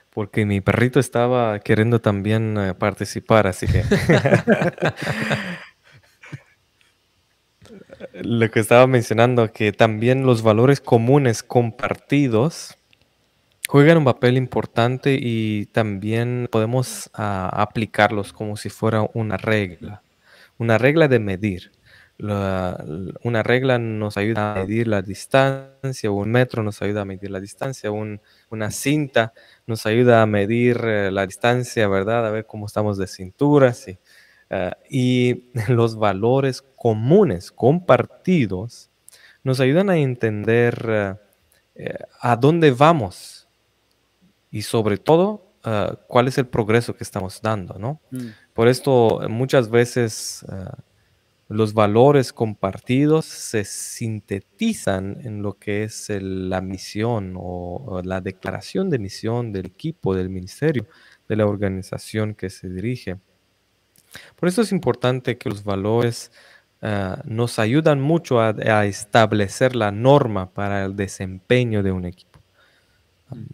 Porque 0.10 0.46
mi 0.46 0.62
perrito 0.62 1.00
estaba 1.00 1.60
queriendo 1.60 2.00
también 2.00 2.58
eh, 2.58 2.74
participar, 2.74 3.48
así 3.48 3.68
que. 3.68 3.84
Lo 8.14 8.50
que 8.52 8.60
estaba 8.60 8.88
mencionando, 8.88 9.52
que 9.52 9.72
también 9.72 10.26
los 10.26 10.42
valores 10.42 10.80
comunes 10.82 11.44
compartidos 11.44 12.78
juegan 13.72 14.00
un 14.00 14.04
papel 14.04 14.36
importante 14.36 15.18
y 15.18 15.68
también 15.68 16.50
podemos 16.52 17.10
ah, 17.14 17.50
aplicarlos 17.54 18.34
como 18.34 18.58
si 18.58 18.68
fuera 18.70 19.10
una 19.14 19.38
regla, 19.38 20.04
una 20.58 20.78
regla 20.78 21.08
de 21.08 21.20
medir. 21.20 21.72
una 22.20 23.44
regla 23.44 23.80
nos 23.80 24.18
ayuda 24.18 24.52
a 24.52 24.56
medir 24.56 24.90
la 24.90 25.02
distancia, 25.02 26.12
un 26.12 26.32
metro 26.32 26.64
nos 26.64 26.82
ayuda 26.82 27.04
a 27.04 27.06
medir 27.06 27.32
la 27.32 27.40
distancia, 27.40 27.92
una 27.92 28.72
cinta 28.72 29.32
nos 29.66 29.86
ayuda 29.86 30.22
a 30.22 30.26
medir 30.26 30.82
eh, 30.84 31.10
la 31.10 31.26
distancia, 31.26 31.88
¿verdad? 31.88 32.28
A 32.28 32.30
ver 32.30 32.46
cómo 32.46 32.66
estamos 32.66 32.98
de 32.98 33.08
cintura, 33.08 33.74
sí. 33.74 33.98
Ah, 34.50 34.76
y 34.90 35.46
los 35.70 35.96
valores 35.96 36.62
comunes, 36.76 37.54
compartidos, 37.54 38.90
nos 39.46 39.62
ayudan 39.62 39.90
a 39.90 39.98
entender 39.98 41.18
eh, 41.76 41.98
a 42.20 42.36
dónde 42.36 42.72
vamos 42.72 43.41
y 44.52 44.64
sobre 44.64 44.98
todo 44.98 45.54
ah, 45.64 45.98
cuál 46.08 46.28
es 46.28 46.38
el 46.38 46.46
progreso 46.46 46.96
que 46.96 47.04
estamos 47.04 47.42
dando, 47.42 47.80
¿no? 47.80 48.02
Mm. 48.12 48.28
Por 48.54 48.68
esto 48.68 49.22
muchas 49.30 49.70
veces 49.70 50.46
ah, 50.50 50.78
los 51.48 51.74
valores 51.74 52.32
compartidos 52.32 53.26
se 53.26 53.66
sintetizan 53.66 55.18
en 55.24 55.42
lo 55.42 55.58
que 55.58 55.84
es 55.84 56.08
la 56.10 56.62
misión 56.62 57.34
o, 57.38 58.02
la 58.04 58.22
declaración 58.22 58.90
de 58.90 59.00
misión 59.00 59.52
del 59.52 59.68
equipo, 59.68 60.16
del 60.16 60.30
ministerio, 60.30 60.88
de 61.28 61.36
la 61.36 61.46
organización 61.46 62.36
que 62.36 62.50
se 62.50 62.70
dirige. 62.70 63.18
Por 64.36 64.50
eso 64.50 64.62
es 64.62 64.72
importante 64.72 65.38
que 65.38 65.50
los 65.50 65.64
valores 65.64 66.32
ah, 66.82 67.22
nos 67.26 67.60
ayudan 67.60 68.02
mucho 68.02 68.40
a 68.40 68.86
establecer 68.86 69.76
la 69.76 69.92
norma 69.92 70.54
para 70.54 70.86
el 70.86 70.96
desempeño 70.96 71.84
de 71.84 71.92
un 71.92 72.06
equipo. 72.06 72.31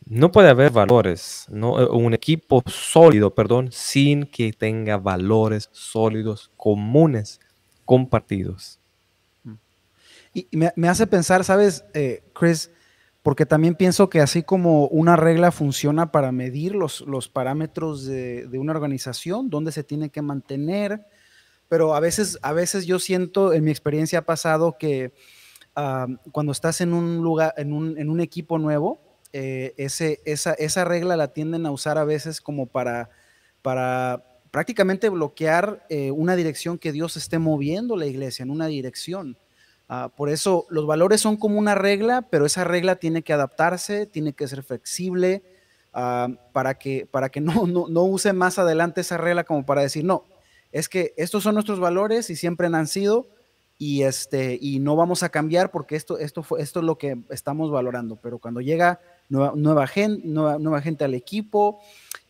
No 0.05 0.31
puede 0.31 0.49
haber 0.49 0.71
valores, 0.71 1.45
¿no? 1.49 1.79
Eh, 1.79 1.87
un 1.89 2.13
equipo 2.13 2.63
sólido, 2.65 3.33
perdón, 3.33 3.69
sin 3.71 4.25
que 4.25 4.53
tenga 4.53 4.97
valores 4.97 5.69
sólidos, 5.71 6.51
comunes, 6.57 7.39
compartidos. 7.85 8.79
Y 10.33 10.47
me, 10.51 10.87
hace 10.87 11.07
pensar, 11.07 11.43
¿sabes, 11.43 11.83
eh, 11.93 12.23
Chris? 12.33 12.69
Porque 13.23 13.45
también 13.45 13.75
pienso 13.75 14.09
que 14.09 14.21
así 14.21 14.43
como 14.43 14.87
una 14.87 15.15
regla 15.15 15.51
funciona 15.51 16.11
para 16.11 16.31
medir 16.31 16.75
los, 16.75 17.01
los 17.01 17.27
parámetros 17.27 18.05
de, 18.05 18.47
una 18.53 18.73
organización, 18.73 19.49
dónde 19.49 19.71
se 19.71 19.83
tiene 19.83 20.09
que 20.09 20.21
mantener, 20.21 21.05
pero 21.67 21.95
a 21.95 21.99
veces, 21.99 22.37
a 22.41 22.53
veces 22.53 22.85
yo 22.85 22.99
siento, 22.99 23.51
en 23.51 23.63
mi 23.63 23.71
experiencia 23.71 24.19
ha 24.19 24.25
pasado 24.25 24.77
que 24.79 25.11
ah, 25.75 26.07
cuando 26.31 26.51
estás 26.51 26.81
en 26.81 26.93
un 26.93 27.17
lugar, 27.17 27.53
en 27.57 27.73
un, 27.73 27.97
en 27.97 28.09
un 28.09 28.21
equipo 28.21 28.59
nuevo, 28.59 29.06
eh, 29.33 29.73
ese, 29.77 30.21
esa, 30.25 30.53
esa, 30.53 30.85
regla 30.85 31.17
la 31.17 31.33
tienden 31.33 31.65
a 31.65 31.71
usar 31.71 31.97
a 31.97 32.03
veces 32.03 32.41
como 32.41 32.65
para, 32.65 33.09
para 33.61 34.23
prácticamente 34.51 35.09
bloquear 35.09 35.85
eh, 35.89 36.11
una 36.11 36.35
dirección 36.35 36.77
que 36.77 36.91
Dios 36.91 37.17
esté 37.17 37.39
moviendo 37.39 37.95
la 37.95 38.05
iglesia 38.05 38.43
en 38.43 38.51
una 38.51 38.67
dirección. 38.67 39.37
Ah, 39.89 40.11
por 40.15 40.29
eso 40.29 40.65
los 40.69 40.85
valores 40.85 41.21
son 41.21 41.37
como 41.37 41.59
una 41.59 41.75
regla, 41.75 42.23
pero 42.29 42.45
esa 42.45 42.63
regla 42.63 42.97
tiene 42.97 43.21
que 43.21 43.33
adaptarse, 43.33 44.05
tiene 44.05 44.33
que 44.33 44.47
ser 44.47 44.63
flexible 44.63 45.43
ah, 45.93 46.29
para 46.51 46.77
que, 46.77 47.05
para 47.05 47.29
que 47.29 47.39
no, 47.41 47.67
no, 47.67 47.87
no, 47.87 48.03
use 48.03 48.33
más 48.33 48.59
adelante 48.59 49.01
esa 49.01 49.17
regla 49.17 49.43
como 49.43 49.65
para 49.65 49.81
decir, 49.81 50.03
no, 50.03 50.25
es 50.71 50.89
que 50.89 51.13
estos 51.17 51.43
son 51.43 51.53
nuestros 51.53 51.79
valores 51.79 52.29
y 52.29 52.35
siempre 52.35 52.67
han 52.67 52.87
sido, 52.87 53.27
y, 53.77 54.03
este, 54.03 54.57
y 54.59 54.79
no 54.79 54.95
vamos 54.95 55.23
a 55.23 55.29
cambiar 55.29 55.71
porque 55.71 55.95
esto, 55.95 56.17
esto, 56.17 56.41
fue, 56.41 56.61
esto 56.61 56.79
es 56.79 56.85
lo 56.85 56.97
que 56.97 57.17
estamos 57.29 57.71
valorando. 57.71 58.15
Pero 58.15 58.39
cuando 58.39 58.59
llega 58.59 58.99
nueva, 59.29 59.87
gente, 59.87 60.27
nueva, 60.27 60.81
gente 60.81 61.03
al 61.03 61.13
equipo, 61.13 61.79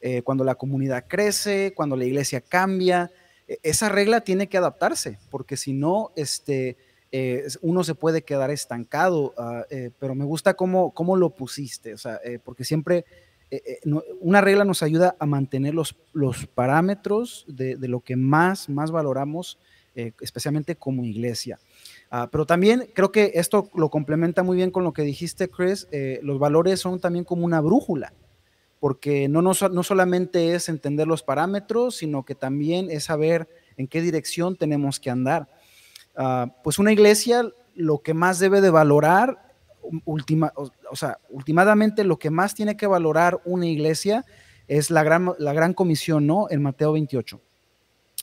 eh, 0.02 0.22
cuando 0.22 0.44
la 0.44 0.56
comunidad 0.56 1.06
crece, 1.08 1.74
cuando 1.76 1.96
la 1.96 2.06
iglesia 2.06 2.42
cambia, 2.42 3.12
e, 3.48 3.60
esa 3.64 3.90
regla 3.90 4.22
tiene 4.22 4.48
que 4.48 4.58
adaptarse, 4.58 5.20
porque 5.30 5.58
si 5.58 5.74
no, 5.74 6.12
este, 6.16 6.78
eh, 7.12 7.48
uno 7.62 7.84
se 7.84 7.96
puede 7.96 8.24
quedar 8.24 8.52
estancado. 8.52 9.34
Ah, 9.38 9.66
eh, 9.70 9.92
pero 10.00 10.16
me 10.16 10.26
gusta 10.26 10.56
cómo, 10.56 10.92
cómo 10.94 11.16
lo 11.16 11.32
pusiste, 11.32 11.94
o 11.94 11.98
sea, 11.98 12.20
porque 12.44 12.64
siempre 12.64 13.06
una 14.20 14.42
regla 14.42 14.66
nos 14.66 14.84
ayuda 14.84 15.16
a 15.20 15.26
mantener 15.26 15.74
los, 15.74 15.96
los 16.12 16.48
parámetros 16.48 17.46
de, 17.48 17.78
de, 17.78 17.88
lo 17.88 18.02
que 18.02 18.18
más, 18.18 18.68
más 18.68 18.92
valoramos 18.92 19.58
especialmente 19.96 20.76
como 20.76 21.06
iglesia. 21.06 21.58
Ah, 22.10 22.30
pero 22.32 22.46
también 22.46 22.90
creo 22.94 23.12
que 23.12 23.32
esto 23.36 23.70
lo 23.76 23.90
complementa 23.90 24.44
muy 24.44 24.56
bien 24.56 24.72
con 24.72 24.84
lo 24.84 24.94
que 24.94 25.02
dijiste, 25.02 25.50
Chris. 25.50 25.88
Eh, 25.92 26.20
los 26.24 26.40
valores 26.40 26.80
son 26.80 27.00
también 27.00 27.26
como 27.26 27.46
una 27.46 27.60
brújula, 27.60 28.14
porque 28.80 29.28
no, 29.28 29.42
no, 29.42 29.52
no, 29.72 29.84
solamente 29.84 30.56
es 30.56 30.70
entender 30.70 31.08
los 31.08 31.24
parámetros, 31.24 31.98
sino 31.98 32.24
que 32.24 32.36
también 32.36 32.90
es 32.90 33.06
saber 33.06 33.50
en 33.76 33.88
qué 33.88 34.02
dirección 34.02 34.56
tenemos 34.56 35.00
que 35.00 35.10
andar. 35.10 35.50
Ah, 36.16 36.48
pues 36.64 36.80
una 36.80 36.94
iglesia 36.94 37.44
lo 37.76 38.00
que 38.00 38.14
más 38.14 38.40
debe 38.40 38.62
de 38.62 38.70
valorar, 38.70 39.54
última, 40.06 40.54
o, 40.56 40.96
sea, 40.96 41.20
últimamente 41.30 42.04
lo 42.04 42.18
que 42.18 42.30
más 42.30 42.56
tiene 42.56 42.78
que 42.78 42.88
valorar 42.88 43.42
una 43.46 43.68
iglesia 43.68 44.26
es 44.68 44.90
la 44.92 45.04
gran, 45.04 45.34
la 45.38 45.54
gran 45.54 45.74
comisión, 45.74 46.26
¿no? 46.26 46.48
En 46.50 46.62
Mateo 46.62 46.94
28 46.94 47.40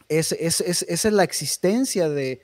es, 0.08 0.32
esa 0.32 1.08
es 1.08 1.12
la 1.12 1.24
existencia 1.24 2.08
de, 2.08 2.40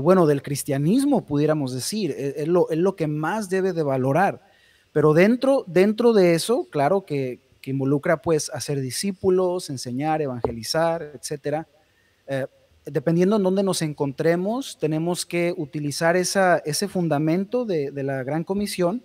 bueno, 0.00 0.26
del 0.26 0.42
cristianismo, 0.42 1.24
pudiéramos 1.24 1.72
decir, 1.72 2.10
e, 2.10 2.42
es, 2.42 2.48
lo, 2.48 2.96
que 2.96 3.06
más 3.06 3.48
debe 3.48 3.72
de 3.72 3.84
valorar. 3.84 4.42
Pero 4.92 5.14
dentro, 5.14 5.64
dentro 5.68 6.12
de 6.12 6.34
eso, 6.34 6.66
claro 6.70 7.04
que, 7.06 7.48
involucra 7.62 8.20
pues 8.20 8.50
hacer 8.52 8.80
discípulos, 8.80 9.70
enseñar, 9.70 10.20
evangelizar, 10.20 11.02
etcétera. 11.14 11.68
Eh, 12.26 12.46
dependiendo 12.84 13.36
en 13.36 13.44
dónde 13.44 13.62
nos 13.62 13.80
encontremos, 13.82 14.76
tenemos 14.80 15.24
que 15.24 15.54
utilizar 15.56 16.16
esa, 16.16 16.58
ese 16.64 16.88
fundamento 16.88 17.64
de, 17.64 17.92
la 18.02 18.24
gran 18.24 18.42
comisión 18.42 19.04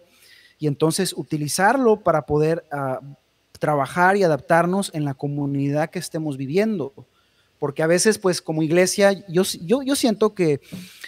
y 0.57 0.65
entonces 0.65 1.13
utilizarlo 1.15 2.01
para 2.01 2.25
poder 2.25 2.65
ah, 2.71 3.01
trabajar 3.59 4.17
y 4.17 4.23
adaptarnos 4.23 4.89
en 4.95 5.05
la 5.05 5.13
comunidad 5.13 5.91
que 5.91 5.99
estemos 5.99 6.35
viviendo. 6.35 7.05
Porque 7.65 7.81
a 7.81 7.87
veces, 7.87 8.19
pues 8.19 8.43
como 8.43 8.61
iglesia, 8.61 9.11
yo, 9.27 9.41
yo, 9.63 9.81
yo 9.81 9.95
siento 9.95 10.35
que 10.35 10.61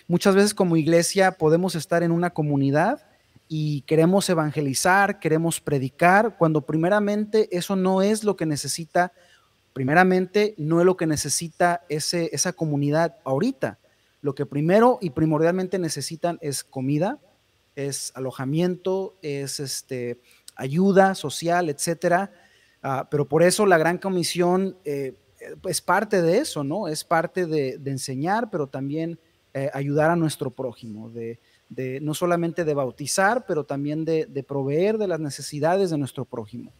muchas 0.07 0.33
veces 0.33 0.55
como 0.55 0.75
iglesia 0.75 1.33
podemos 1.33 1.75
estar 1.75 2.01
en 2.01 2.11
una 2.11 2.31
comunidad 2.31 3.05
y 3.47 3.81
queremos 3.81 4.27
evangelizar, 4.27 5.19
queremos 5.19 5.61
predicar, 5.61 6.35
cuando 6.35 6.61
primeramente 6.61 7.47
eso 7.55 7.75
no 7.75 8.01
es 8.01 8.23
lo 8.23 8.35
que 8.35 8.47
necesita, 8.47 9.13
primeramente 9.73 10.55
no 10.57 10.79
es 10.79 10.87
lo 10.87 10.97
que 10.97 11.05
necesita 11.05 11.83
ese, 11.89 12.31
esa 12.33 12.53
comunidad 12.53 13.17
ahorita. 13.23 13.77
Lo 14.21 14.33
que 14.33 14.47
primero 14.47 14.97
y 14.99 15.11
primordialmente 15.11 15.77
necesitan 15.77 16.39
es 16.41 16.63
comida, 16.63 17.19
es 17.75 18.11
alojamiento, 18.15 19.15
es 19.21 19.59
este, 19.59 20.19
ayuda 20.55 21.13
social, 21.13 21.69
etcétera. 21.69 22.31
Ah, 22.81 23.07
pero 23.11 23.27
por 23.27 23.43
eso 23.43 23.67
la 23.67 23.77
Gran 23.77 23.99
Comisión 23.99 24.75
eh, 24.85 25.13
es 25.67 25.81
parte 25.81 26.21
de 26.21 26.39
eso, 26.39 26.63
¿no? 26.63 26.87
Es 26.87 27.03
parte 27.03 27.45
de, 27.45 27.79
enseñar, 27.85 28.49
pero 28.49 28.67
también 28.67 29.19
eh, 29.53 29.69
ayudar 29.73 30.11
a 30.11 30.15
nuestro 30.15 30.51
prójimo, 30.51 31.09
de, 31.09 31.39
no 32.01 32.13
solamente 32.13 32.63
de 32.63 32.73
bautizar, 32.73 33.45
pero 33.45 33.63
también 33.63 34.05
de, 34.05 34.45
proveer 34.47 34.97
de 34.97 35.07
las 35.07 35.19
necesidades 35.19 35.89
de 35.89 35.97
nuestro 35.97 36.25
prójimo. 36.25 36.71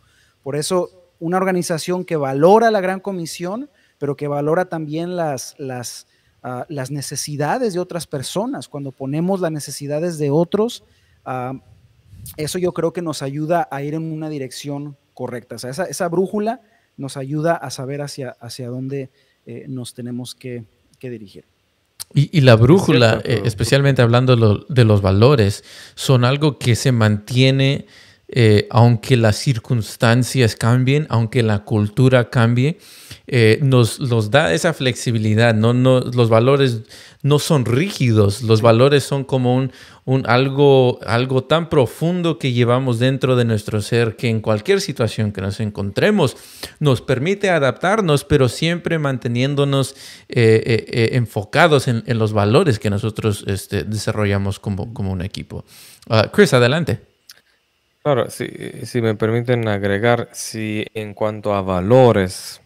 Por 0.43 0.55
eso, 0.55 0.89
una 1.19 1.37
organización 1.37 2.05
que 2.05 2.15
valora 2.15 2.71
la 2.71 2.81
Gran 2.81 2.99
Comisión, 2.99 3.69
pero 3.97 4.15
que 4.15 4.27
valora 4.27 4.65
también 4.65 5.15
las, 5.15 5.55
las, 5.57 6.07
ah, 6.43 6.65
necesidades 6.69 7.73
de 7.73 7.79
otras 7.79 8.07
personas. 8.07 8.67
Cuando 8.69 8.91
ponemos 8.91 9.41
las 9.41 9.51
necesidades 9.51 10.17
de 10.17 10.29
otros, 10.29 10.83
ah, 11.25 11.53
eso 12.35 12.59
yo 12.59 12.73
creo 12.73 12.93
que 12.93 13.01
nos 13.01 13.21
ayuda 13.21 13.67
a 13.71 13.81
ir 13.81 13.93
en 13.93 14.11
una 14.11 14.29
dirección 14.29 14.97
correcta. 15.13 15.55
O 15.55 15.59
sea, 15.59 15.71
esa, 15.71 16.07
brújula 16.09 16.61
nos 16.97 17.17
ayuda 17.17 17.55
a 17.55 17.69
saber 17.69 18.01
hacia, 18.01 18.31
hacia 18.41 18.67
dónde 18.67 19.09
eh, 19.45 19.65
nos 19.67 19.93
tenemos 19.93 20.35
que, 20.35 20.65
dirigir. 20.99 21.45
Y, 22.13 22.41
la 22.41 22.55
brújula, 22.55 23.21
eh, 23.23 23.41
especialmente 23.45 24.01
hablando 24.01 24.65
de 24.67 24.85
los 24.85 25.01
valores, 25.01 25.63
son 25.95 26.25
algo 26.25 26.57
que 26.57 26.75
se 26.75 26.91
mantiene 26.91 27.85
eh, 28.29 28.67
aunque 28.71 29.15
las 29.15 29.37
circunstancias 29.37 30.57
cambien, 30.57 31.07
aunque 31.09 31.43
la 31.43 31.63
cultura 31.63 32.29
cambie, 32.29 32.77
eh, 33.25 33.59
nos, 33.61 33.99
da 34.29 34.53
esa 34.53 34.73
flexibilidad. 34.73 35.55
¿no? 35.55 35.73
No, 35.73 36.01
los 36.01 36.27
valores 36.27 36.81
no 37.23 37.39
son 37.39 37.63
rígidos, 37.63 38.41
los 38.41 38.61
valores 38.61 39.05
son 39.05 39.23
como 39.23 39.55
un, 39.55 39.71
un, 40.03 40.27
algo, 40.27 40.99
algo 41.05 41.45
tan 41.45 41.69
profundo 41.69 42.37
que 42.37 42.51
llevamos 42.51 42.99
dentro 42.99 43.37
de 43.37 43.45
nuestro 43.45 43.81
ser 43.81 44.17
que 44.17 44.27
en 44.27 44.41
cualquier 44.41 44.81
situación 44.81 45.31
que 45.31 45.39
nos 45.39 45.61
encontremos 45.61 46.35
nos 46.79 47.01
permite 47.01 47.49
adaptarnos, 47.49 48.25
pero 48.25 48.49
siempre 48.49 48.99
manteniéndonos 48.99 49.95
eh, 50.27 51.09
enfocados 51.13 51.87
en, 51.87 52.03
los 52.17 52.33
valores 52.33 52.77
que 52.77 52.89
nosotros 52.89 53.45
este, 53.47 53.83
desarrollamos 53.83 54.59
como, 54.59 54.93
como 54.93 55.13
un 55.13 55.21
equipo. 55.21 55.63
Ah, 56.09 56.29
Chris, 56.31 56.53
adelante. 56.53 57.16
Claro, 58.07 58.29
si, 58.29 58.47
si 58.85 59.01
me 59.01 59.15
permiten 59.15 59.67
agregar, 59.67 60.29
si 60.31 60.85
en 60.93 61.13
cuanto 61.13 61.53
a 61.53 61.61
valores, 61.61 62.61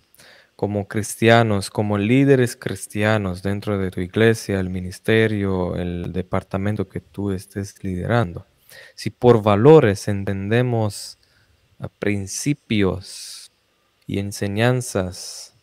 como 0.55 0.87
cristianos, 0.87 1.71
como 1.71 1.97
líderes 1.97 2.55
cristianos 2.55 3.41
dentro 3.41 3.79
de 3.79 3.89
tu 3.89 4.01
iglesia, 4.01 4.59
el 4.59 4.69
ministerio, 4.69 5.75
el 5.77 6.13
departamento 6.13 6.87
que 6.87 6.99
tú 6.99 7.31
estés 7.31 7.83
liderando, 7.83 8.45
si 8.93 9.09
por 9.09 9.41
valores 9.41 10.07
entendemos 10.07 11.17
principios 11.97 13.51
y 14.05 14.19
enseñanzas 14.19 15.55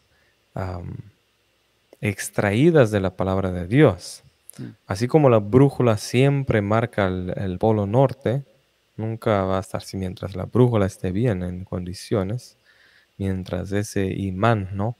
extraídas 2.01 2.91
de 2.91 2.99
la 2.99 3.11
palabra 3.11 3.53
de 3.53 3.69
Dios, 3.69 4.25
mm. 4.59 4.65
así 4.89 5.07
como 5.07 5.31
la 5.31 5.39
brújula 5.39 5.99
siempre 5.99 6.63
marca 6.63 7.07
el 7.07 7.59
polo 7.61 7.87
norte, 7.87 8.43
Nunca 8.99 9.45
va 9.45 9.59
a 9.59 9.61
estar 9.61 9.81
si 9.81 9.97
mientras 9.97 10.35
la 10.35 10.45
brújula 10.47 10.85
esté 10.87 11.13
bien 11.13 11.45
en 11.45 11.65
condiciones, 11.65 12.59
mientras 13.17 13.71
ese 13.71 14.07
imán 14.07 14.71
no 14.73 14.99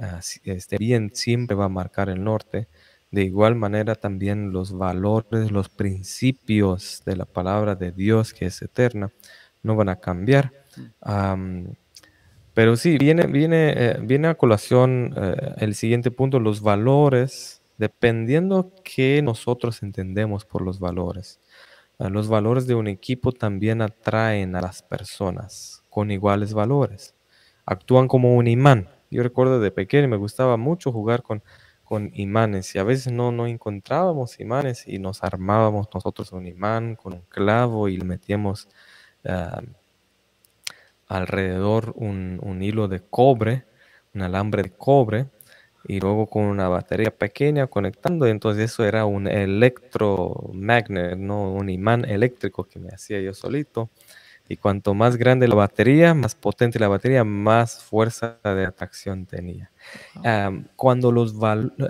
ah, 0.00 0.20
esté 0.42 0.76
bien, 0.76 1.12
siempre 1.14 1.54
va 1.54 1.66
a 1.66 1.68
marcar 1.68 2.08
el 2.08 2.24
norte. 2.24 2.66
De 3.12 3.22
igual 3.22 3.54
manera 3.54 3.94
también 3.94 4.50
los 4.50 4.76
valores, 4.76 5.52
los 5.52 5.68
principios 5.68 7.02
de 7.06 7.14
la 7.14 7.26
palabra 7.26 7.76
de 7.76 7.92
Dios 7.92 8.34
que 8.34 8.46
es 8.46 8.60
eterna, 8.60 9.12
no 9.62 9.76
van 9.76 9.88
a 9.88 10.00
cambiar. 10.00 10.52
pero 12.54 12.76
sí, 12.76 12.98
viene, 12.98 13.28
viene, 13.28 13.72
eh, 13.76 13.98
viene 14.02 14.28
a 14.28 14.34
colación 14.34 15.14
eh, 15.16 15.54
el 15.58 15.76
siguiente 15.76 16.10
punto, 16.10 16.40
los 16.40 16.60
valores, 16.60 17.62
dependiendo 17.76 18.72
qué 18.82 19.22
nosotros 19.22 19.84
entendemos 19.84 20.44
por 20.44 20.62
los 20.62 20.80
valores. 20.80 21.38
Los 21.98 22.28
valores 22.28 22.68
de 22.68 22.76
un 22.76 22.86
equipo 22.86 23.32
también 23.32 23.82
atraen 23.82 24.54
a 24.54 24.60
las 24.60 24.82
personas 24.82 25.82
con 25.90 26.12
iguales 26.12 26.54
valores. 26.54 27.16
Actúan 27.66 28.06
como 28.06 28.36
un 28.36 28.46
imán. 28.46 28.88
Yo 29.10 29.24
recuerdo 29.24 29.58
de 29.58 29.72
pequeño 29.72 30.06
me 30.06 30.16
gustaba 30.16 30.56
mucho 30.56 30.92
jugar 30.92 31.24
con, 31.24 31.42
con 31.82 32.12
imanes 32.14 32.72
y 32.76 32.78
a 32.78 32.84
veces 32.84 33.12
no, 33.12 33.32
no 33.32 33.48
encontrábamos 33.48 34.38
imanes 34.38 34.86
y 34.86 35.00
nos 35.00 35.24
armábamos 35.24 35.88
nosotros 35.92 36.30
un 36.30 36.46
imán 36.46 36.94
con 36.94 37.14
un 37.14 37.22
clavo 37.22 37.88
y 37.88 37.96
le 37.96 38.04
metíamos 38.04 38.68
ah, 39.26 39.62
alrededor 41.08 41.94
un, 41.96 42.38
un 42.42 42.62
hilo 42.62 42.86
de 42.86 43.00
cobre, 43.00 43.66
un 44.14 44.22
alambre 44.22 44.62
de 44.62 44.70
cobre 44.70 45.26
y 45.88 46.00
luego 46.00 46.26
con 46.26 46.44
una 46.44 46.68
batería 46.68 47.10
pequeña 47.10 47.66
conectando, 47.66 48.26
entonces 48.26 48.70
eso 48.70 48.84
era 48.84 49.06
un 49.06 49.26
electromagnet, 49.26 51.16
¿no? 51.16 51.50
un 51.54 51.70
imán 51.70 52.04
eléctrico 52.04 52.64
que 52.64 52.78
me 52.78 52.90
hacía 52.90 53.20
yo 53.22 53.32
solito. 53.32 53.90
Y 54.50 54.56
cuanto 54.56 54.94
más 54.94 55.16
grande 55.16 55.48
la 55.48 55.54
batería, 55.54 56.14
más 56.14 56.34
potente 56.34 56.78
la 56.78 56.88
batería, 56.88 57.24
más 57.24 57.82
fuerza 57.82 58.38
de 58.44 58.64
atracción 58.66 59.26
tenía. 59.26 59.70
cuando 60.76 61.12
los 61.12 61.34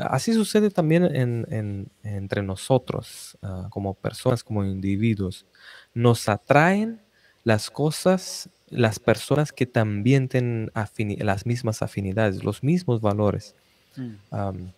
así 0.00 0.32
sucede 0.32 0.70
también 0.70 1.04
en, 1.04 1.90
entre 2.02 2.42
nosotros, 2.42 3.38
ah, 3.42 3.68
como 3.70 3.94
personas, 3.94 4.42
como 4.42 4.64
individuos. 4.64 5.46
Nos 5.94 6.28
atraen 6.28 7.00
las 7.44 7.70
cosas, 7.70 8.50
las 8.68 8.98
personas 8.98 9.52
que 9.52 9.66
también 9.66 10.28
tienen 10.28 10.70
las 10.74 11.46
mismas 11.46 11.82
afinidades, 11.82 12.42
los 12.44 12.62
mismos 12.64 13.00
valores. 13.00 13.54
Mm. 13.96 14.68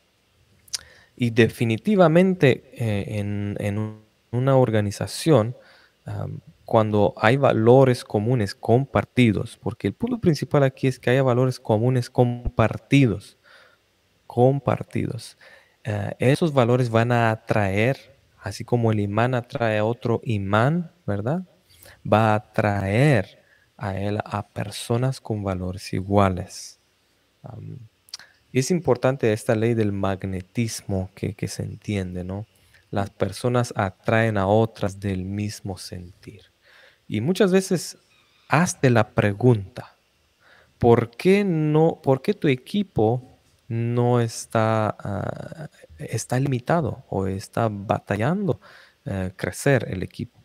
y 1.16 1.30
definitivamente 1.30 2.70
eh, 2.72 3.18
en, 3.18 4.00
una 4.32 4.56
organización, 4.56 5.56
cuando 6.70 7.14
hay 7.16 7.36
valores 7.36 8.04
comunes 8.04 8.54
compartidos, 8.54 9.58
porque 9.60 9.88
el 9.88 9.92
punto 9.92 10.18
principal 10.18 10.62
aquí 10.62 10.86
es 10.86 11.00
que 11.00 11.10
haya 11.10 11.22
valores 11.24 11.58
comunes 11.58 12.08
compartidos, 12.08 13.36
compartidos. 14.28 15.36
Eh, 15.82 16.12
esos 16.20 16.52
valores 16.52 16.88
van 16.88 17.10
a 17.10 17.32
atraer, 17.32 18.16
así 18.38 18.64
como 18.64 18.92
el 18.92 19.00
imán 19.00 19.34
atrae 19.34 19.78
a 19.78 19.84
otro 19.84 20.20
imán, 20.22 20.92
¿verdad? 21.06 21.42
Va 22.06 22.32
a 22.32 22.34
atraer 22.36 23.42
a 23.76 23.98
él 23.98 24.20
a 24.24 24.46
personas 24.46 25.20
con 25.20 25.42
valores 25.42 25.92
iguales. 25.92 26.78
Es 28.52 28.70
importante 28.70 29.32
esta 29.32 29.54
ley 29.54 29.74
del 29.74 29.92
magnetismo 29.92 31.10
que, 31.14 31.34
se 31.48 31.62
entiende, 31.62 32.24
¿no? 32.24 32.46
Las 32.90 33.10
personas 33.10 33.72
atraen 33.76 34.36
a 34.36 34.48
otras 34.48 34.98
del 34.98 35.24
mismo 35.24 35.78
sentir. 35.78 36.42
Y 37.06 37.20
muchas 37.20 37.52
veces 37.52 37.98
hazte 38.48 38.90
la 38.90 39.10
pregunta, 39.10 39.96
¿por 40.78 41.10
qué, 41.10 41.44
no, 41.44 42.00
por 42.02 42.22
qué 42.22 42.34
tu 42.34 42.48
equipo 42.48 43.22
no 43.68 44.20
está, 44.20 44.96
ah, 44.98 45.68
está 45.98 46.40
limitado 46.40 47.04
o 47.08 47.28
está 47.28 47.68
batallando 47.70 48.60
eh, 49.04 49.30
crecer 49.36 49.86
el 49.88 50.02
equipo? 50.02 50.40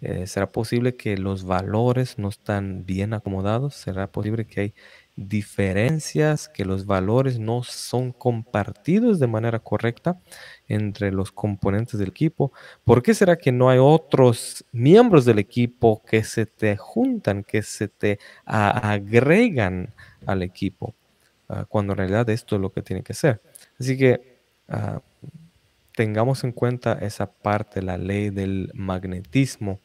Eh, 0.00 0.26
¿Será 0.26 0.50
posible 0.50 0.96
que 0.96 1.16
los 1.16 1.44
valores 1.44 2.18
no 2.18 2.28
están 2.28 2.84
bien 2.86 3.14
acomodados? 3.14 3.74
¿Será 3.74 4.06
posible 4.10 4.46
que 4.46 4.60
hay 4.60 4.74
diferencias, 5.18 6.48
que 6.48 6.64
los 6.64 6.86
valores 6.86 7.40
no 7.40 7.64
son 7.64 8.12
compartidos 8.12 9.18
de 9.18 9.26
manera 9.26 9.58
correcta 9.58 10.20
entre 10.68 11.10
los 11.10 11.32
componentes 11.32 11.98
del 11.98 12.10
equipo. 12.10 12.52
¿Por 12.84 13.02
qué 13.02 13.14
será 13.14 13.36
que 13.36 13.50
no 13.50 13.68
hay 13.68 13.78
otros 13.80 14.64
miembros 14.70 15.24
del 15.24 15.40
equipo 15.40 16.02
que 16.04 16.22
se 16.22 16.46
te 16.46 16.76
juntan, 16.76 17.42
que 17.42 17.62
se 17.62 17.88
te 17.88 18.20
agregan 18.44 19.92
al 20.24 20.42
equipo? 20.42 20.94
Ah, 21.48 21.64
cuando 21.68 21.94
en 21.94 21.98
realidad 21.98 22.28
esto 22.30 22.54
es 22.54 22.62
lo 22.62 22.70
que 22.70 22.82
tiene 22.82 23.02
que 23.02 23.14
ser. 23.14 23.42
Así 23.80 23.98
que 23.98 24.38
ah, 24.68 25.00
tengamos 25.96 26.44
en 26.44 26.52
cuenta 26.52 26.92
esa 26.92 27.26
parte, 27.32 27.82
la 27.82 27.98
ley 27.98 28.30
del 28.30 28.70
magnetismo. 28.74 29.80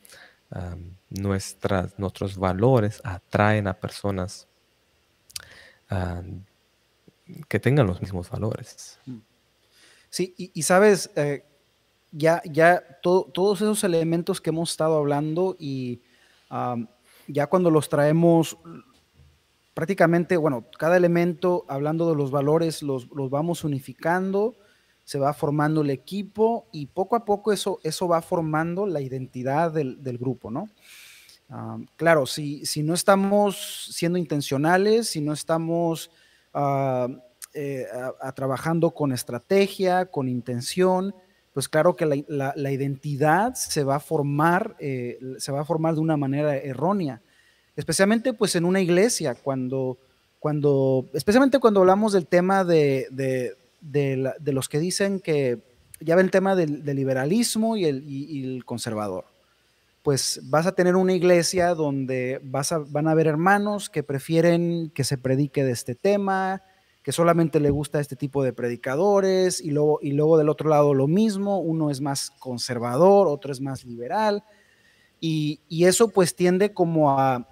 nuestras, 1.09 1.97
nuestros 1.97 2.37
valores 2.37 3.01
atraen 3.03 3.67
a 3.67 3.73
personas 3.73 4.47
ah, 5.93 6.23
que 7.47 7.59
tengan 7.59 7.87
los 7.87 8.01
mismos 8.01 8.29
valores. 8.29 8.99
Sí, 10.09 10.33
y, 10.37 10.61
sabes, 10.61 11.09
eh, 11.15 11.43
ya, 12.11 12.41
ya 12.45 12.83
todos 13.01 13.61
esos 13.61 13.83
elementos 13.83 14.39
que 14.41 14.51
hemos 14.51 14.71
estado 14.71 14.97
hablando 14.97 15.55
y 15.59 16.01
ya 17.27 17.47
cuando 17.47 17.71
los 17.71 17.89
traemos 17.89 18.57
prácticamente, 19.73 20.37
bueno, 20.37 20.65
cada 20.77 20.97
elemento, 20.97 21.65
hablando 21.67 22.09
de 22.09 22.15
los 22.15 22.31
valores, 22.31 22.83
los, 22.83 23.09
los, 23.11 23.29
vamos 23.29 23.63
unificando, 23.63 24.55
se 25.03 25.19
va 25.19 25.33
formando 25.33 25.81
el 25.81 25.89
equipo 25.89 26.67
y 26.71 26.85
poco 26.87 27.15
a 27.15 27.25
poco 27.25 27.51
eso, 27.51 27.79
eso 27.83 28.07
va 28.07 28.21
formando 28.21 28.85
la 28.85 29.01
identidad 29.01 29.71
del, 29.71 30.01
del 30.03 30.17
grupo, 30.17 30.51
¿no? 30.51 30.69
Claro, 31.95 32.25
si, 32.25 32.65
si, 32.65 32.83
no 32.83 32.93
estamos 32.93 33.87
siendo 33.91 34.17
intencionales, 34.17 35.09
si 35.09 35.21
no 35.21 35.33
estamos 35.33 36.11
eh, 37.53 37.85
trabajando 38.35 38.91
con 38.91 39.11
estrategia, 39.11 40.05
con 40.05 40.27
intención, 40.27 41.13
pues 41.53 41.69
claro 41.69 41.95
que 41.95 42.05
la, 42.27 42.53
la, 42.55 42.71
identidad 42.71 43.53
se 43.53 43.83
va 43.83 43.97
a 43.97 43.99
formar, 43.99 44.75
eh, 44.79 45.19
se 45.37 45.51
va 45.51 45.61
a 45.61 45.65
formar 45.65 45.93
de 45.93 46.01
una 46.01 46.17
manera 46.17 46.57
errónea, 46.57 47.21
especialmente 47.75 48.33
pues 48.33 48.55
en 48.55 48.65
una 48.65 48.81
iglesia, 48.81 49.35
cuando, 49.35 49.99
cuando 50.39 51.05
especialmente 51.13 51.59
cuando 51.59 51.81
hablamos 51.81 52.13
del 52.13 52.25
tema 52.25 52.63
de, 52.63 53.07
de, 53.11 53.55
de, 53.81 54.51
los 54.51 54.67
que 54.67 54.79
dicen 54.79 55.19
que 55.19 55.59
ya 55.99 56.15
ven 56.15 56.25
el 56.25 56.31
tema 56.31 56.55
del, 56.55 56.83
liberalismo 56.83 57.77
y 57.77 57.85
el, 57.85 58.63
conservador. 58.65 59.25
Pues 60.03 60.41
vas 60.43 60.67
a 60.67 60.73
tener 60.73 60.95
una 60.95 61.13
iglesia 61.13 61.73
donde 61.73 62.39
vas 62.43 62.71
a, 62.73 62.79
van 62.79 63.07
a 63.07 63.11
haber 63.11 63.25
hermanos 63.25 63.89
que 63.89 64.03
prefieren 64.03 64.91
que 64.93 65.05
se 65.05 65.17
predique 65.17 65.63
de 65.63 65.71
este 65.71 65.95
tema, 65.95 66.61
que 67.03 67.13
solamente 67.13 67.61
le 67.61 67.69
gusta 67.69 68.01
este 68.01 68.17
tipo 68.17 68.43
de 68.43 68.53
predicadores, 68.53 69.61
y 69.61 69.71
luego, 69.71 69.99
y 70.01 70.11
luego 70.11 70.37
del 70.37 70.49
otro 70.49 70.69
lado 70.69 70.93
lo 70.93 71.07
mismo, 71.07 71.59
uno 71.59 71.89
es 71.89 72.01
más 72.01 72.31
conservador, 72.31 73.27
otro 73.27 73.51
es 73.51 73.61
más 73.61 73.85
liberal, 73.85 74.43
y, 75.19 75.61
eso 75.85 76.09
pues 76.09 76.35
tiende 76.35 76.73
como 76.73 77.17
a, 77.17 77.47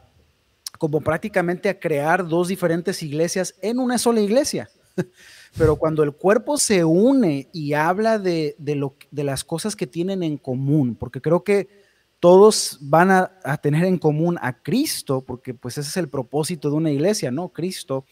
como 0.78 1.00
prácticamente 1.00 1.70
a 1.70 1.80
crear 1.80 2.28
dos 2.28 2.50
diferentes 2.50 3.02
iglesias 3.02 3.56
en 3.62 3.80
una 3.80 3.98
sola 3.98 4.20
iglesia. 4.20 4.70
Pero 5.58 5.78
cuando 5.78 6.04
el 6.04 6.12
cuerpo 6.12 6.58
se 6.58 6.84
une 6.84 7.48
y 7.54 7.72
habla 7.72 8.20
de, 8.20 8.56
lo, 8.60 8.96
de 9.10 9.24
las 9.24 9.46
cosas 9.46 9.78
que 9.78 9.88
tienen 9.88 10.22
en 10.22 10.38
común, 10.38 10.96
porque 10.96 11.22
creo 11.22 11.46
que 11.46 11.81
todos 12.22 12.78
van 12.82 13.10
a, 13.10 13.58
tener 13.64 13.84
en 13.84 13.98
común 13.98 14.38
a 14.44 14.62
Cristo, 14.62 15.26
porque 15.26 15.56
pues 15.56 15.80
ese 15.80 15.90
es 15.90 15.98
el 15.98 16.08
propósito 16.08 16.70
de 16.70 16.76
una 16.76 16.92
iglesia, 16.92 17.32
¿no? 17.32 17.50
Cristo. 17.50 18.06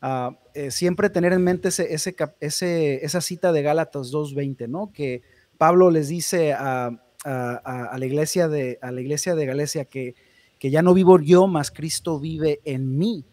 Ah, 0.00 0.38
eh, 0.54 0.70
siempre 0.70 1.10
tener 1.10 1.34
en 1.34 1.44
mente 1.44 1.68
esa 1.68 3.20
cita 3.20 3.52
de 3.52 3.62
Gálatas 3.62 4.10
2.20, 4.10 4.68
¿no? 4.68 4.90
Que 4.90 5.20
Pablo 5.58 5.90
les 5.90 6.08
dice 6.08 6.54
a, 6.54 6.98
la, 7.24 8.06
iglesia 8.06 8.48
de, 8.48 8.78
a 8.80 8.90
la 8.90 9.02
iglesia 9.02 9.34
de 9.34 9.44
Galacia 9.44 9.84
que, 9.84 10.14
que 10.58 10.70
ya 10.70 10.80
no 10.80 10.94
vivo 10.94 11.20
yo, 11.20 11.46
más 11.46 11.70
Cristo 11.70 12.18
vive 12.18 12.62
en 12.64 12.96
mí. 12.96 13.26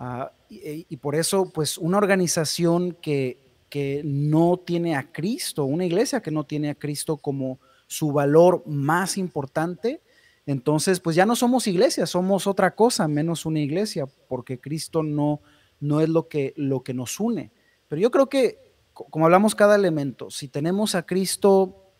Ah, 0.00 0.32
y, 0.48 0.96
por 0.96 1.14
eso, 1.14 1.52
pues, 1.52 1.78
una 1.78 1.98
organización 1.98 2.98
que, 3.00 3.38
que 3.68 4.02
no 4.04 4.56
tiene 4.58 4.96
a 4.96 5.12
Cristo, 5.12 5.64
una 5.64 5.86
iglesia 5.86 6.20
que 6.20 6.32
no 6.32 6.42
tiene 6.42 6.70
a 6.70 6.74
Cristo 6.74 7.18
como 7.18 7.60
su 7.90 8.12
valor 8.12 8.62
más 8.66 9.18
importante, 9.18 10.00
entonces, 10.46 11.00
pues 11.00 11.16
ya 11.16 11.26
no 11.26 11.34
somos 11.34 11.66
iglesia, 11.66 12.06
somos 12.06 12.46
otra 12.46 12.76
cosa 12.76 13.08
menos 13.08 13.46
una 13.46 13.58
iglesia, 13.58 14.06
porque 14.28 14.60
Cristo 14.60 15.02
no, 15.02 15.40
no 15.80 16.00
es 16.00 16.08
lo 16.08 16.28
que, 16.28 16.54
lo 16.56 16.84
que 16.84 16.94
nos 16.94 17.18
une. 17.18 17.50
Pero 17.88 18.00
yo 18.00 18.12
creo 18.12 18.28
que, 18.28 18.72
como 18.92 19.24
hablamos 19.24 19.56
cada 19.56 19.74
elemento, 19.74 20.30
si 20.30 20.46
tenemos 20.46 20.94
a 20.94 21.04
Cristo 21.04 21.92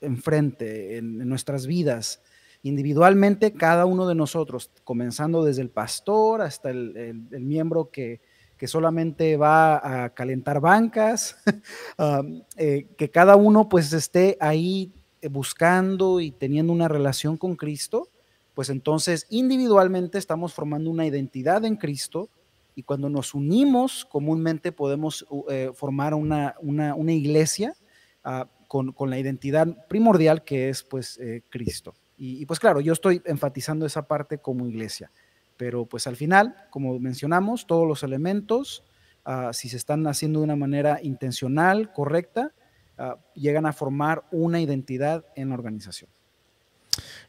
enfrente, 0.00 0.98
en, 0.98 1.28
nuestras 1.28 1.66
vidas, 1.66 2.22
individualmente, 2.62 3.52
cada 3.52 3.84
uno 3.84 4.06
de 4.06 4.14
nosotros, 4.14 4.70
comenzando 4.84 5.44
desde 5.44 5.62
el 5.62 5.70
pastor 5.70 6.42
hasta 6.42 6.70
el, 6.70 7.26
miembro 7.40 7.90
que, 7.90 8.20
solamente 8.64 9.36
va 9.36 10.04
a 10.04 10.10
calentar 10.10 10.60
bancas, 10.60 11.36
um, 11.98 12.42
eh, 12.56 12.86
que 12.96 13.10
cada 13.10 13.34
uno 13.34 13.68
pues 13.68 13.92
esté 13.92 14.36
ahí 14.40 14.92
buscando 15.30 16.20
y 16.20 16.30
teniendo 16.30 16.72
una 16.72 16.88
relación 16.88 17.36
con 17.36 17.56
Cristo, 17.56 18.08
pues 18.54 18.70
entonces 18.70 19.26
individualmente 19.30 20.18
estamos 20.18 20.54
formando 20.54 20.90
una 20.90 21.06
identidad 21.06 21.64
en 21.64 21.76
Cristo 21.76 22.30
y 22.74 22.82
cuando 22.82 23.08
nos 23.08 23.34
unimos 23.34 24.04
comúnmente 24.04 24.72
podemos 24.72 25.26
eh, 25.50 25.72
formar 25.74 26.14
una, 26.14 26.54
una, 26.60 27.12
iglesia 27.12 27.74
ah, 28.22 28.48
con, 28.68 28.92
con, 28.92 29.10
la 29.10 29.18
identidad 29.18 29.86
primordial 29.88 30.44
que 30.44 30.68
es 30.68 30.82
pues 30.82 31.18
eh, 31.18 31.42
Cristo. 31.48 31.94
Y, 32.18 32.46
pues 32.46 32.58
claro, 32.58 32.80
yo 32.80 32.94
estoy 32.94 33.20
enfatizando 33.26 33.84
esa 33.84 34.06
parte 34.06 34.38
como 34.38 34.66
iglesia, 34.66 35.10
pero 35.58 35.84
pues 35.84 36.06
al 36.06 36.16
final, 36.16 36.56
como 36.70 36.98
mencionamos, 36.98 37.66
todos 37.66 37.86
los 37.86 38.02
elementos, 38.02 38.84
ah, 39.24 39.50
si 39.52 39.68
se 39.68 39.76
están 39.76 40.06
haciendo 40.06 40.40
de 40.40 40.44
una 40.44 40.56
manera 40.56 40.98
intencional, 41.02 41.92
correcta, 41.92 42.54
ah, 42.98 43.16
llegan 43.34 43.66
a 43.66 43.72
formar 43.72 44.24
una 44.30 44.60
identidad 44.60 45.24
en 45.34 45.50
la 45.50 45.54
organización. 45.54 46.10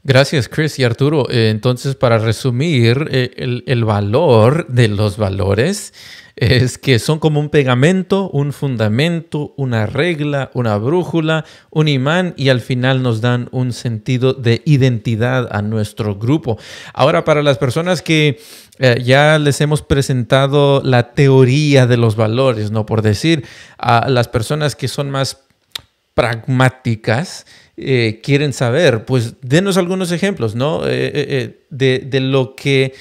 Gracias, 0.03 0.47
Chris 0.47 0.80
y 0.80 0.84
Arturo. 0.84 1.30
Eh, 1.30 1.49
entonces, 1.49 1.95
para 1.95 2.17
resumir, 2.17 3.10
eh, 3.12 3.63
el, 3.65 3.84
valor 3.84 4.67
de 4.67 4.88
los 4.88 5.17
valores 5.17 5.93
es 6.38 6.77
que 6.77 6.99
son 6.99 7.19
como 7.19 7.39
un 7.39 7.49
pegamento, 7.49 8.30
un 8.30 8.53
fundamento, 8.53 9.53
una 9.58 9.88
regla, 9.88 10.51
una 10.53 10.77
brújula, 10.77 11.45
un 11.71 11.88
imán 11.88 12.36
y 12.38 12.49
al 12.49 12.62
final 12.62 13.01
nos 13.01 13.21
dan 13.21 13.49
un 13.51 13.73
sentido 13.73 14.34
de 14.34 14.62
identidad 14.65 15.49
a 15.51 15.62
nuestro 15.63 16.15
grupo. 16.15 16.58
Ahora, 16.93 17.25
para 17.25 17.41
las 17.41 17.58
personas 17.58 18.01
que 18.03 18.39
eh, 18.80 19.01
ya 19.03 19.39
les 19.39 19.60
hemos 19.62 19.82
presentado 19.82 20.82
la 20.84 21.13
teoría 21.13 21.88
de 21.88 21.97
los 21.97 22.15
valores, 22.15 22.69
¿no? 22.69 22.86
Por 22.86 23.01
decir, 23.01 23.43
a 23.80 24.08
las 24.10 24.27
personas 24.27 24.75
que 24.75 24.88
son 24.88 25.10
más 25.10 25.47
pragmáticas, 26.17 27.45
eh, 27.77 28.21
quieren 28.23 28.51
saber, 28.51 29.06
pues 29.06 29.36
denos 29.43 29.77
algunos 29.77 30.12
ejemplos, 30.12 30.56
¿no? 30.56 30.88
Eh, 30.88 31.12
eh, 31.13 31.60
de, 31.69 32.19
lo 32.19 32.56
que 32.56 32.95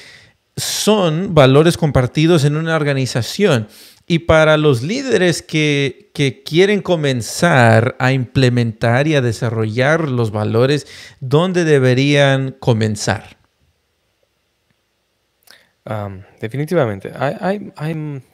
son 0.55 1.35
valores 1.35 1.79
compartidos 1.79 2.45
en 2.45 2.57
una 2.57 2.77
organización. 2.77 3.69
Y 4.07 4.19
para 4.19 4.59
los 4.59 4.83
líderes 4.83 5.41
que, 5.41 6.11
quieren 6.45 6.83
comenzar 6.83 7.97
a 7.99 8.13
implementar 8.13 9.09
y 9.09 9.15
a 9.15 9.23
desarrollar 9.23 10.11
los 10.11 10.31
valores, 10.31 10.87
¿dónde 11.21 11.65
deberían 11.65 12.53
comenzar? 12.53 13.39
definitivamente. 16.41 17.13
Hay, 17.17 17.73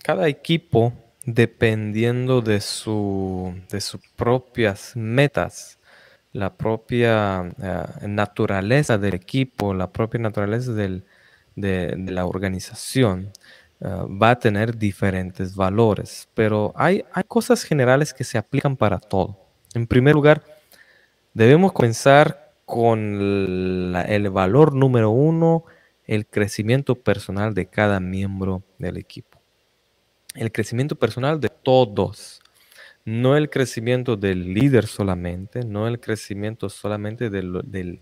cada 0.02 0.26
equipo, 0.26 0.92
dependiendo 1.24 2.40
de, 2.40 2.61
su, 2.61 3.54
de 3.70 3.80
sus 3.80 4.00
propias 4.16 4.96
metas, 4.96 5.78
la 6.32 6.56
propia 6.56 7.52
eh, 7.62 8.06
naturaleza 8.08 8.98
del 8.98 9.14
equipo, 9.14 9.74
la 9.74 9.90
propia 9.92 10.20
naturaleza 10.20 10.72
de, 10.72 11.02
la 11.54 12.24
organización 12.26 13.32
eh, 13.80 13.87
va 13.87 14.30
a 14.30 14.38
tener 14.38 14.78
diferentes 14.78 15.54
valores, 15.54 16.28
pero 16.35 16.72
hay, 16.74 17.04
hay 17.12 17.24
cosas 17.24 17.62
generales 17.62 18.14
que 18.14 18.24
se 18.24 18.38
aplican 18.38 18.76
para 18.76 18.98
todo. 18.98 19.38
En 19.74 19.87
primer 19.87 20.14
lugar, 20.14 20.42
debemos 21.35 21.72
comenzar 21.72 22.52
con 22.64 23.94
el 23.94 24.30
valor 24.30 24.74
número 24.74 25.11
uno, 25.11 25.64
el 26.06 26.26
crecimiento 26.26 26.94
personal 26.94 27.54
de 27.54 27.66
cada 27.66 28.00
miembro 28.00 28.62
del 28.78 28.96
equipo. 28.96 29.31
El 30.34 30.50
crecimiento 30.50 30.96
personal 30.96 31.40
de 31.40 31.48
todos 31.48 32.42
no 33.04 33.36
el 33.36 33.50
crecimiento 33.50 34.16
del 34.16 34.54
líder 34.54 34.86
solamente, 34.86 35.64
no 35.64 35.88
el 35.88 36.00
crecimiento 36.00 36.68
solamente 36.68 37.30
de, 37.30 38.00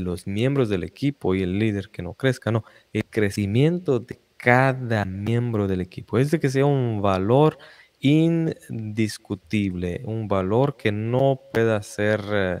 los 0.00 0.26
miembros 0.26 0.68
del 0.68 0.84
equipo 0.84 1.34
y 1.34 1.42
el 1.42 1.58
líder 1.58 1.90
que 1.90 2.02
no 2.02 2.14
crezca, 2.14 2.50
no, 2.50 2.64
el 2.92 3.04
crecimiento 3.04 4.00
de 4.00 4.18
cada 4.36 5.04
miembro 5.04 5.68
del 5.68 5.80
equipo. 5.80 6.18
Es 6.18 6.32
de 6.32 6.40
que 6.40 6.50
sea 6.50 6.66
un 6.66 7.00
valor 7.00 7.56
indiscutible, 8.00 10.02
un 10.04 10.26
valor 10.26 10.76
que 10.76 10.90
no 10.90 11.40
pueda 11.52 11.80
ser 11.82 12.20
eh, 12.32 12.60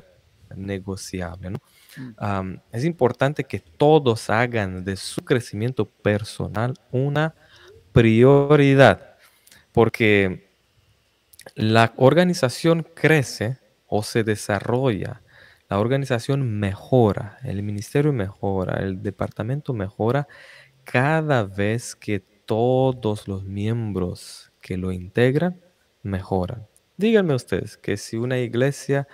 negociable. 0.54 1.50
Mm. 1.96 2.54
es 2.72 2.86
importante 2.86 3.44
que 3.44 3.58
todos 3.58 4.30
hagan 4.30 4.82
de 4.82 4.96
su 4.96 5.22
crecimiento 5.22 5.84
personal 5.84 6.72
una 6.90 7.34
prioridad, 7.92 9.16
porque 9.72 10.48
la 11.54 11.92
organización 11.96 12.86
crece 12.94 13.58
o 13.86 14.02
se 14.02 14.24
desarrolla, 14.24 15.22
la 15.68 15.78
organización 15.78 16.58
mejora, 16.60 17.38
el 17.44 17.62
ministerio 17.62 18.12
mejora, 18.12 18.82
el 18.82 19.02
departamento 19.02 19.72
mejora 19.72 20.28
cada 20.84 21.44
vez 21.44 21.94
que 21.94 22.20
todos 22.20 23.28
los 23.28 23.44
miembros 23.44 24.52
que 24.60 24.76
lo 24.76 24.92
integran 24.92 25.60
mejoran. 26.02 26.66
Díganme 26.96 27.34
ustedes 27.34 27.76
que 27.76 27.96
si 27.96 28.16
una 28.16 28.38
iglesia 28.38 29.08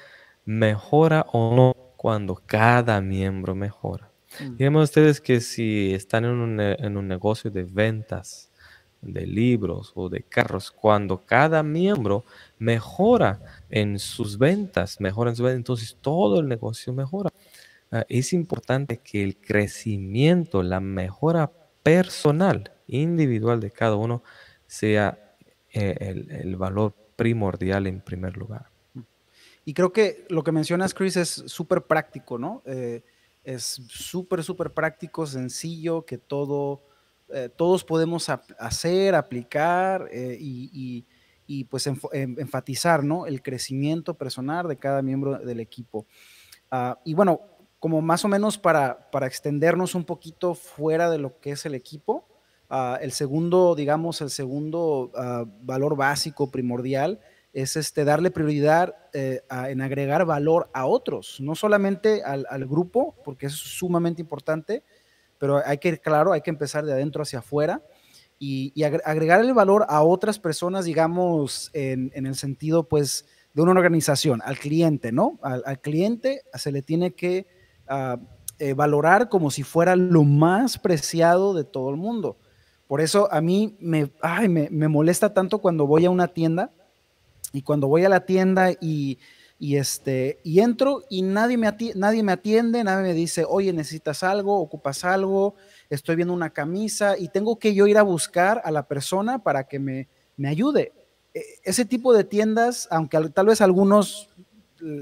mejora 0.44 1.26
o 1.32 1.54
no 1.54 1.76
cuando 1.96 2.42
cada 2.46 3.00
miembro 3.00 3.54
mejora. 3.54 4.10
Mm. 4.40 4.56
Díganme 4.56 4.82
ustedes 4.82 5.20
que 5.20 5.40
si 5.40 5.94
están 5.94 6.24
en 6.24 6.32
un, 6.32 6.60
en 6.60 6.96
un 6.96 7.06
negocio 7.06 7.50
de 7.50 7.64
ventas, 7.64 8.50
de 9.00 9.26
libros 9.26 9.92
o 9.94 10.08
de 10.08 10.22
carros, 10.22 10.70
cuando 10.70 11.24
cada 11.24 11.62
miembro 11.62 12.24
mejora 12.58 13.40
en 13.70 13.98
sus 13.98 14.38
ventas, 14.38 15.00
mejora 15.00 15.30
en 15.30 15.36
su 15.36 15.42
ventas, 15.42 15.58
entonces 15.58 15.96
todo 16.00 16.40
el 16.40 16.48
negocio 16.48 16.92
mejora. 16.92 17.30
Ah, 17.90 18.04
es 18.08 18.32
importante 18.32 18.98
que 18.98 19.22
el 19.22 19.36
crecimiento, 19.36 20.62
la 20.62 20.80
mejora 20.80 21.50
personal, 21.82 22.72
individual 22.86 23.60
de 23.60 23.70
cada 23.70 23.96
uno, 23.96 24.22
sea 24.66 25.34
eh, 25.72 26.24
el, 26.42 26.56
valor 26.56 26.94
primordial 27.16 27.86
en 27.86 28.00
primer 28.00 28.36
lugar. 28.36 28.70
Y 29.64 29.74
creo 29.74 29.92
que 29.92 30.26
lo 30.28 30.42
que 30.42 30.52
mencionas, 30.52 30.94
Chris, 30.94 31.16
es 31.16 31.28
súper 31.28 31.82
práctico, 31.82 32.38
¿no? 32.38 32.62
Eh, 32.66 33.02
es 33.44 33.80
súper, 33.88 34.42
súper 34.42 34.72
práctico, 34.72 35.26
sencillo, 35.26 36.04
que 36.04 36.18
todo 36.18 36.82
eh, 37.30 37.50
todos 37.54 37.84
podemos 37.84 38.28
hacer, 38.28 39.14
aplicar 39.14 40.08
eh, 40.10 40.36
y, 40.40 41.04
pues 41.64 41.86
em, 41.86 41.98
enfatizar 42.38 43.02
¿no? 43.02 43.26
el 43.26 43.42
crecimiento 43.42 44.14
personal 44.14 44.68
de 44.68 44.76
cada 44.76 45.02
miembro 45.02 45.38
del 45.38 45.60
equipo. 45.60 46.06
Ah, 46.70 46.98
y 47.04 47.14
bueno, 47.14 47.40
como 47.78 48.02
más 48.02 48.24
o 48.24 48.28
menos 48.28 48.58
para, 48.58 49.10
para, 49.10 49.26
extendernos 49.26 49.94
un 49.94 50.04
poquito 50.04 50.54
fuera 50.54 51.10
de 51.10 51.18
lo 51.18 51.38
que 51.40 51.52
es 51.52 51.64
el 51.64 51.74
equipo, 51.74 52.28
ah, 52.68 52.98
el 53.00 53.12
segundo, 53.12 53.74
digamos, 53.74 54.20
el 54.20 54.30
segundo 54.30 55.10
ah, 55.14 55.44
valor 55.62 55.96
básico, 55.96 56.50
primordial, 56.50 57.20
es 57.52 57.76
este, 57.76 58.04
darle 58.04 58.30
prioridad 58.30 58.94
eh, 59.14 59.40
en 59.50 59.80
agregar 59.80 60.24
valor 60.26 60.68
a 60.74 60.86
otros, 60.86 61.40
no 61.40 61.54
solamente 61.54 62.22
al, 62.22 62.46
al, 62.50 62.66
grupo, 62.66 63.16
porque 63.24 63.46
es 63.46 63.54
sumamente 63.54 64.20
importante, 64.20 64.84
pero 65.38 65.62
hay 65.64 65.78
que 65.78 65.98
claro, 65.98 66.32
hay 66.32 66.40
que 66.40 66.50
empezar 66.50 66.84
de 66.84 66.92
adentro 66.92 67.22
hacia 67.22 67.38
afuera 67.38 67.82
y, 68.38 68.72
y 68.74 68.84
agregar 68.84 69.40
el 69.40 69.52
valor 69.52 69.86
a 69.88 70.02
otras 70.02 70.38
personas, 70.38 70.84
digamos, 70.84 71.70
en, 71.72 72.12
el 72.14 72.34
sentido, 72.36 72.88
pues, 72.88 73.26
de 73.52 73.62
una 73.62 73.72
organización, 73.72 74.40
al 74.44 74.58
cliente, 74.58 75.10
¿no? 75.10 75.38
Al, 75.42 75.80
cliente 75.80 76.42
se 76.54 76.70
le 76.70 76.82
tiene 76.82 77.14
que 77.14 77.46
ah, 77.88 78.18
eh, 78.58 78.74
valorar 78.74 79.28
como 79.28 79.50
si 79.50 79.64
fuera 79.64 79.96
lo 79.96 80.22
más 80.22 80.78
preciado 80.78 81.54
de 81.54 81.64
todo 81.64 81.90
el 81.90 81.96
mundo. 81.96 82.36
Por 82.86 83.00
eso 83.00 83.28
a 83.32 83.40
mí 83.40 83.76
me, 83.80 84.10
me, 84.48 84.68
me 84.70 84.88
molesta 84.88 85.34
tanto 85.34 85.58
cuando 85.58 85.86
voy 85.86 86.04
a 86.04 86.10
una 86.10 86.28
tienda 86.28 86.70
y 87.52 87.62
cuando 87.62 87.88
voy 87.88 88.04
a 88.04 88.08
la 88.08 88.24
tienda 88.24 88.70
y 88.80 89.18
y, 89.58 89.76
este, 89.76 90.38
y 90.44 90.60
entro 90.60 91.02
y 91.10 91.22
nadie 91.22 91.58
me, 91.58 91.66
atiende, 91.66 91.98
nadie 91.98 92.22
me 92.22 92.32
atiende, 92.32 92.84
nadie 92.84 93.02
me 93.02 93.14
dice, 93.14 93.44
oye, 93.48 93.72
necesitas 93.72 94.22
algo, 94.22 94.60
ocupas 94.60 95.04
algo, 95.04 95.56
estoy 95.90 96.14
viendo 96.14 96.32
una 96.32 96.50
camisa 96.50 97.18
y 97.18 97.28
tengo 97.28 97.58
que 97.58 97.74
yo 97.74 97.88
ir 97.88 97.98
a 97.98 98.02
buscar 98.02 98.62
a 98.64 98.70
la 98.70 98.86
persona 98.86 99.42
para 99.42 99.64
que 99.64 99.80
me, 99.80 100.08
me 100.36 100.48
ayude. 100.48 100.92
E, 101.34 101.42
ese 101.64 101.84
tipo 101.84 102.12
de 102.12 102.22
tiendas, 102.22 102.86
aunque 102.90 103.18
tal 103.30 103.46
vez 103.46 103.60
algunos 103.60 104.30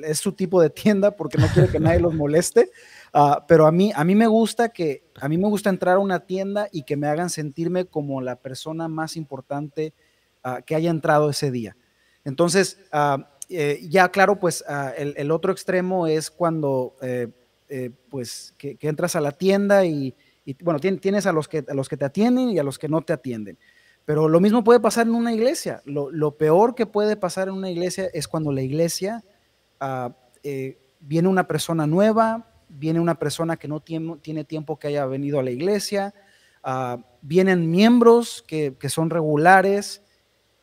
es 0.04 0.18
su 0.18 0.32
tipo 0.32 0.62
de 0.62 0.70
tienda 0.70 1.10
porque 1.10 1.36
no 1.36 1.48
quiere 1.48 1.68
que 1.68 1.78
nadie 1.78 2.00
los 2.00 2.14
moleste, 2.14 2.70
uh, 3.12 3.42
pero 3.48 3.66
a 3.66 3.72
mí, 3.72 3.92
a 3.94 4.04
mí 4.04 4.14
me 4.14 4.26
gusta 4.26 4.70
que, 4.70 5.04
a 5.20 5.28
mí 5.28 5.36
me 5.36 5.48
gusta 5.48 5.68
entrar 5.68 5.96
a 5.96 6.00
una 6.00 6.20
tienda 6.20 6.68
y 6.72 6.84
que 6.84 6.96
me 6.96 7.08
hagan 7.08 7.28
sentirme 7.28 7.84
como 7.84 8.22
la 8.22 8.36
persona 8.36 8.88
más 8.88 9.16
importante 9.16 9.92
uh, 10.46 10.62
que 10.64 10.74
haya 10.74 10.88
entrado 10.88 11.28
ese 11.28 11.50
día. 11.50 11.76
Entonces, 12.24 12.78
uh, 12.92 13.22
eh, 13.48 13.80
ya 13.88 14.08
claro, 14.08 14.38
pues 14.40 14.64
ah, 14.68 14.92
el, 14.96 15.30
otro 15.30 15.52
extremo 15.52 16.06
es 16.06 16.30
cuando 16.30 16.96
eh, 17.00 17.28
eh, 17.68 17.90
pues 18.08 18.54
que, 18.58 18.76
entras 18.80 19.14
a 19.14 19.20
la 19.20 19.32
tienda 19.32 19.84
y, 19.84 20.14
bueno, 20.62 20.80
tienes 20.80 21.26
a 21.26 21.32
los, 21.32 21.48
que, 21.48 21.64
a 21.68 21.74
los 21.74 21.88
que 21.88 21.96
te 21.96 22.04
atienden 22.04 22.50
y 22.50 22.58
a 22.58 22.64
los 22.64 22.78
que 22.78 22.88
no 22.88 23.02
te 23.02 23.12
atienden. 23.12 23.58
Pero 24.04 24.28
lo 24.28 24.40
mismo 24.40 24.62
puede 24.62 24.80
pasar 24.80 25.06
en 25.06 25.14
una 25.14 25.32
iglesia. 25.32 25.82
Lo, 25.84 26.36
peor 26.36 26.74
que 26.74 26.86
puede 26.86 27.16
pasar 27.16 27.48
en 27.48 27.54
una 27.54 27.70
iglesia 27.70 28.08
es 28.12 28.28
cuando 28.28 28.52
la 28.52 28.62
iglesia 28.62 29.24
ah, 29.80 30.14
viene 31.00 31.28
una 31.28 31.46
persona 31.46 31.86
nueva, 31.86 32.52
viene 32.68 33.00
una 33.00 33.18
persona 33.18 33.56
que 33.56 33.68
no 33.68 33.80
tiene, 33.80 34.16
tiene 34.18 34.44
tiempo 34.44 34.78
que 34.78 34.88
haya 34.88 35.06
venido 35.06 35.40
a 35.40 35.42
la 35.42 35.50
iglesia, 35.50 36.14
ah, 36.62 36.98
vienen 37.20 37.68
miembros 37.70 38.44
que, 38.46 38.76
que 38.78 38.88
son 38.88 39.10
regulares, 39.10 40.02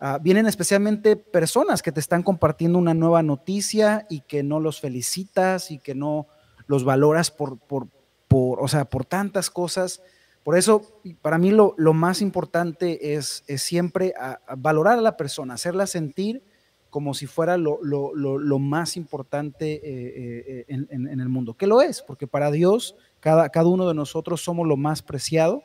Ah, 0.06 0.20
vienen 0.22 0.48
especialmente 0.48 1.16
personas 1.16 1.82
que 1.82 1.94
te 1.94 2.02
están 2.02 2.24
compartiendo 2.24 2.78
una 2.78 2.94
nueva 2.94 3.24
noticia 3.24 4.06
y 4.10 4.20
que 4.20 4.44
no 4.44 4.60
los 4.60 4.82
felicitas 4.82 5.72
y 5.72 5.80
que 5.80 5.96
no 5.96 6.28
los 6.68 6.84
valoras 6.84 7.32
por, 7.32 7.58
por, 7.58 7.88
por 8.28 8.62
o 8.62 8.68
sea, 8.68 8.84
por 8.84 9.06
tantas 9.06 9.50
cosas. 9.50 10.02
Por 10.44 10.58
eso, 10.58 11.00
para 11.22 11.38
mí 11.38 11.52
lo, 11.52 11.74
lo 11.78 11.94
más 11.94 12.22
importante 12.22 13.16
es, 13.16 13.46
es 13.48 13.62
siempre 13.62 14.14
valorar 14.58 14.98
a 14.98 15.02
la 15.02 15.16
persona, 15.16 15.54
hacerla 15.54 15.88
sentir 15.88 16.44
como 16.90 17.14
si 17.14 17.26
fuera 17.26 17.56
lo, 17.56 17.80
lo, 17.82 18.14
lo 18.14 18.60
más 18.60 18.98
importante 18.98 19.76
eh, 19.76 19.84
eh, 19.86 20.66
en, 20.68 21.08
en, 21.08 21.20
el 21.22 21.30
mundo, 21.30 21.54
que 21.54 21.66
lo 21.66 21.82
es, 21.82 22.02
porque 22.02 22.28
para 22.28 22.52
Dios 22.52 22.98
cada, 23.22 23.48
cada 23.48 23.68
uno 23.68 23.88
de 23.88 23.94
nosotros 23.94 24.44
somos 24.44 24.68
lo 24.68 24.76
más 24.76 25.02
preciado 25.02 25.64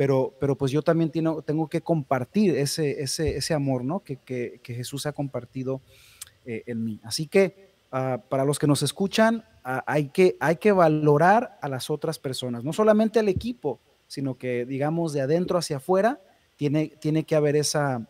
pero, 0.00 0.34
pero 0.40 0.56
pues 0.56 0.72
yo 0.72 0.80
también 0.80 1.10
tengo, 1.10 1.42
tengo 1.42 1.68
que 1.68 1.82
compartir 1.82 2.56
ese, 2.56 3.02
ese, 3.02 3.36
ese 3.36 3.52
amor, 3.52 3.84
¿no? 3.84 4.00
Que, 4.00 4.16
que, 4.16 4.58
Jesús 4.64 5.04
ha 5.04 5.12
compartido 5.12 5.82
eh, 6.46 6.62
en 6.64 6.82
mí. 6.82 6.98
Así 7.04 7.26
que 7.26 7.68
uh, 7.92 8.18
para 8.30 8.46
los 8.46 8.58
que 8.58 8.66
nos 8.66 8.82
escuchan, 8.82 9.44
uh, 9.62 9.80
hay, 9.84 10.08
que, 10.08 10.38
hay 10.40 10.56
que 10.56 10.72
valorar 10.72 11.58
a 11.60 11.68
las 11.68 11.90
otras 11.90 12.18
personas, 12.18 12.64
no 12.64 12.72
solamente 12.72 13.18
al 13.18 13.28
equipo, 13.28 13.78
sino 14.06 14.38
que 14.38 14.64
digamos 14.64 15.12
de 15.12 15.20
adentro 15.20 15.58
hacia 15.58 15.76
afuera, 15.76 16.18
tiene, 16.56 16.94
tiene 16.98 17.24
que 17.24 17.36
haber 17.36 17.56
esa, 17.56 18.08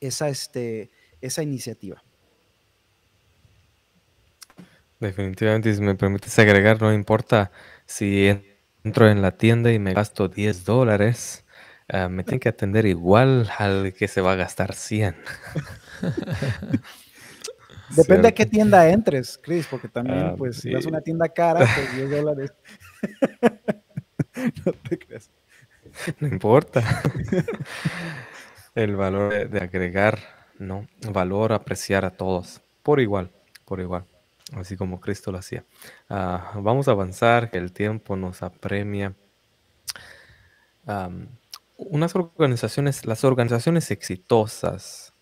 esa, 0.00 0.28
este, 0.28 0.90
esa 1.20 1.44
iniciativa. 1.44 2.02
Definitivamente, 4.98 5.72
si 5.72 5.80
me 5.80 5.94
permites 5.94 6.36
agregar, 6.40 6.82
no 6.82 6.92
importa 6.92 7.52
si 7.86 8.36
entro 8.84 9.08
en 9.08 9.22
la 9.22 9.32
tienda 9.32 9.72
y 9.72 9.78
me 9.78 9.94
gasto 9.94 10.28
10 10.28 10.64
dólares, 10.64 11.44
ah, 11.88 12.08
me 12.08 12.22
tienen 12.22 12.40
que 12.40 12.50
atender 12.50 12.86
igual 12.86 13.50
al 13.58 13.94
que 13.94 14.06
se 14.08 14.20
va 14.20 14.32
a 14.32 14.36
gastar 14.36 14.74
100. 14.74 15.16
Depende 17.96 18.28
de 18.28 18.34
qué 18.34 18.46
tienda 18.46 18.88
entres, 18.88 19.38
Chris, 19.42 19.66
porque 19.66 19.88
también, 19.88 20.18
ah, 20.18 20.34
pues, 20.36 20.58
si 20.58 20.72
vas 20.72 20.84
a 20.86 20.88
una 20.88 21.00
tienda 21.00 21.28
cara, 21.28 21.60
pues 21.60 21.96
10 21.96 22.10
dólares. 22.10 22.52
no 24.64 24.72
te 24.72 24.98
creas. 24.98 25.30
No 26.18 26.26
importa. 26.26 26.82
El 28.74 28.96
valor 28.96 29.48
de 29.48 29.60
agregar, 29.60 30.18
¿no? 30.58 30.88
Valor 31.12 31.52
apreciar 31.52 32.04
a 32.04 32.10
todos, 32.10 32.62
por 32.82 32.98
igual, 32.98 33.30
por 33.64 33.78
igual 33.78 34.04
así 34.56 34.76
como 34.76 35.00
Cristo 35.00 35.32
lo 35.32 35.38
hacía. 35.38 35.64
Ah, 36.08 36.52
vamos 36.56 36.88
a 36.88 36.92
avanzar, 36.92 37.50
que 37.50 37.58
el 37.58 37.72
tiempo 37.72 38.16
nos 38.16 38.42
apremia. 38.42 39.14
unas 41.76 42.14
organizaciones, 42.14 43.06
las 43.06 43.24
organizaciones 43.24 43.90
exitosas 43.90 45.12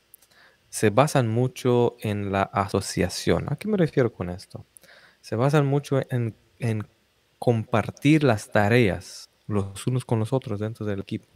se 0.68 0.90
basan 0.90 1.28
mucho 1.28 1.96
en 2.00 2.32
la 2.32 2.42
asociación. 2.42 3.46
¿A 3.52 3.56
qué 3.56 3.68
me 3.68 3.76
refiero 3.76 4.12
con 4.12 4.30
esto? 4.30 4.64
Se 5.20 5.36
basan 5.36 5.66
mucho 5.66 6.00
en, 6.10 6.34
compartir 7.38 8.22
las 8.22 8.52
tareas 8.52 9.28
los 9.48 9.86
unos 9.86 10.04
con 10.04 10.20
los 10.20 10.32
otros 10.32 10.60
dentro 10.60 10.86
del 10.86 11.00
equipo. 11.00 11.26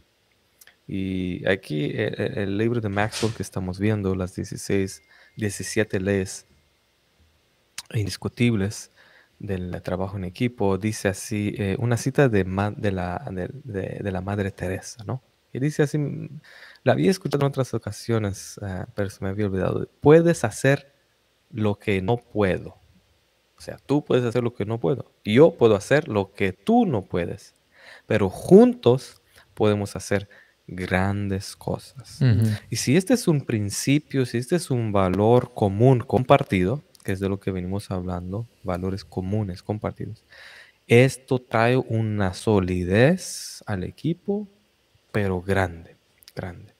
Y 0.87 1.45
aquí 1.47 1.91
el, 1.93 2.37
el 2.37 2.57
libro 2.57 2.79
de 2.79 2.89
Maxwell 2.89 3.33
que 3.33 3.43
estamos 3.43 3.77
viendo, 3.77 4.15
las 4.15 4.33
16, 4.33 5.03
17 5.35 5.99
leyes 5.99 6.47
indiscutibles 7.93 8.91
del 9.39 9.81
trabajo 9.83 10.17
en 10.17 10.25
equipo, 10.25 10.77
dice 10.77 11.09
así, 11.09 11.53
eh, 11.57 11.75
una 11.79 11.97
cita 11.97 12.27
de, 12.27 12.43
de, 12.77 12.91
la, 12.91 13.29
de, 13.31 14.11
la 14.11 14.21
Madre 14.21 14.51
Teresa, 14.51 15.03
¿no? 15.05 15.21
Y 15.53 15.59
dice 15.59 15.83
así, 15.83 15.97
la 16.83 16.93
había 16.93 17.11
escuchado 17.11 17.45
en 17.45 17.49
otras 17.49 17.73
ocasiones, 17.73 18.59
eh, 18.61 18.85
pero 18.95 19.09
se 19.09 19.23
me 19.23 19.29
había 19.29 19.45
olvidado, 19.45 19.87
puedes 20.01 20.43
hacer 20.43 20.93
lo 21.51 21.75
que 21.75 22.01
no 22.01 22.17
puedo. 22.17 22.77
O 23.57 23.61
sea, 23.61 23.77
tú 23.85 24.03
puedes 24.03 24.25
hacer 24.25 24.43
lo 24.43 24.53
que 24.53 24.65
no 24.65 24.79
puedo. 24.79 25.11
Yo 25.23 25.51
puedo 25.51 25.75
hacer 25.75 26.07
lo 26.07 26.31
que 26.31 26.53
tú 26.53 26.85
no 26.85 27.03
puedes. 27.03 27.55
Pero 28.05 28.29
juntos 28.29 29.21
podemos 29.53 29.95
hacer 29.95 30.29
grandes 30.67 31.55
cosas. 31.55 32.19
Y 32.69 32.75
si 32.75 32.97
este 32.97 33.13
es 33.13 33.27
un 33.27 33.41
principio, 33.41 34.25
si 34.25 34.37
este 34.37 34.57
es 34.57 34.69
un 34.69 34.91
valor 34.91 35.53
común 35.53 36.01
compartido, 36.01 36.83
que 37.07 37.13
es 37.13 37.21
de 37.21 37.29
lo 37.29 37.39
que 37.39 37.51
venimos 37.51 37.89
hablando, 37.89 38.45
valores 38.65 39.05
comunes, 39.05 39.63
compartidos. 39.63 40.25
Esto 40.87 41.39
trae 41.39 41.77
una 41.77 42.33
solidez 42.33 43.63
al 43.65 43.85
equipo, 43.85 44.45
pero 45.13 45.41
grande, 45.41 45.95
grande. 46.35 46.73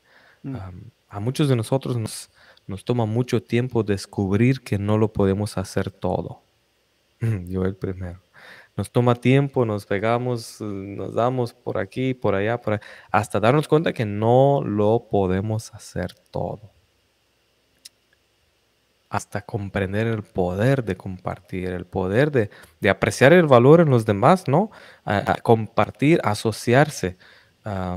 Mm. 0.43 0.57
a 1.07 1.19
muchos 1.21 1.47
de 1.47 1.55
nosotros 1.55 1.95
nos, 1.95 2.29
nos 2.67 2.83
toma 2.83 3.05
mucho 3.05 3.41
tiempo 3.41 3.83
descubrir 3.83 4.59
que 4.59 4.77
no 4.77 4.97
lo 4.97 5.13
podemos 5.13 5.57
hacer 5.57 5.91
todo. 5.91 6.41
Yo 7.47 7.63
el 7.63 7.77
primero. 7.77 8.19
Nos 8.75 8.91
toma 8.91 9.15
tiempo, 9.15 9.63
nos 9.63 9.85
pegamos, 9.85 10.59
nos 10.59 11.13
damos 11.13 11.53
por 11.53 11.77
aquí, 11.77 12.13
por 12.13 12.35
allá, 12.35 12.59
por 12.59 12.81
hasta 13.11 13.39
darnos 13.39 13.69
cuenta 13.69 13.93
que 13.93 14.05
no 14.05 14.61
lo 14.61 15.07
podemos 15.09 15.73
hacer 15.73 16.13
todo. 16.31 16.76
Hasta 19.09 19.41
comprender 19.41 20.07
el 20.07 20.23
poder 20.23 20.83
de 20.83 20.97
compartir, 20.97 21.69
el 21.69 21.85
poder 21.85 22.31
de, 22.31 22.49
apreciar 22.89 23.31
el 23.33 23.47
valor 23.47 23.79
en 23.79 23.89
los 23.89 24.05
demás, 24.05 24.47
¿no? 24.47 24.69
compartir, 25.43 26.19
asociarse, 26.23 27.17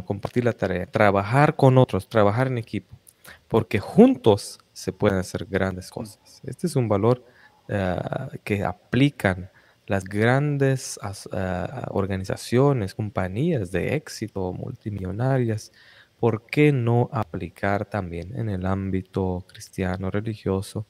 compartir 0.05 0.45
la 0.45 0.53
tarea, 0.53 0.87
trabajar 0.87 1.57
con 1.57 1.79
otros, 1.79 2.09
trabajar 2.09 2.47
en 2.47 2.59
equipo 2.59 3.01
porque 3.49 3.81
juntos 3.81 4.59
se 4.73 4.93
pueden 4.93 5.19
hacer 5.19 5.47
grandes 5.47 5.91
cosas. 5.91 6.41
Este 6.45 6.67
es 6.67 6.77
un 6.77 6.89
valor 6.89 7.25
eh, 7.69 7.97
que 8.45 8.65
aplican 8.65 9.51
las 9.87 10.05
grandes 10.05 10.99
eh, 11.33 11.67
organizaciones, 11.89 12.95
compañías 12.95 13.73
de 13.73 13.97
éxito, 13.97 14.53
multimillonarias. 14.53 15.73
¿Por 16.19 16.47
qué 16.47 16.71
no 16.73 17.09
aplicar 17.13 17.87
también 17.87 18.39
en 18.39 18.51
el 18.51 18.67
ámbito 18.67 19.45
cristiano 19.49 20.11
religioso 20.11 20.87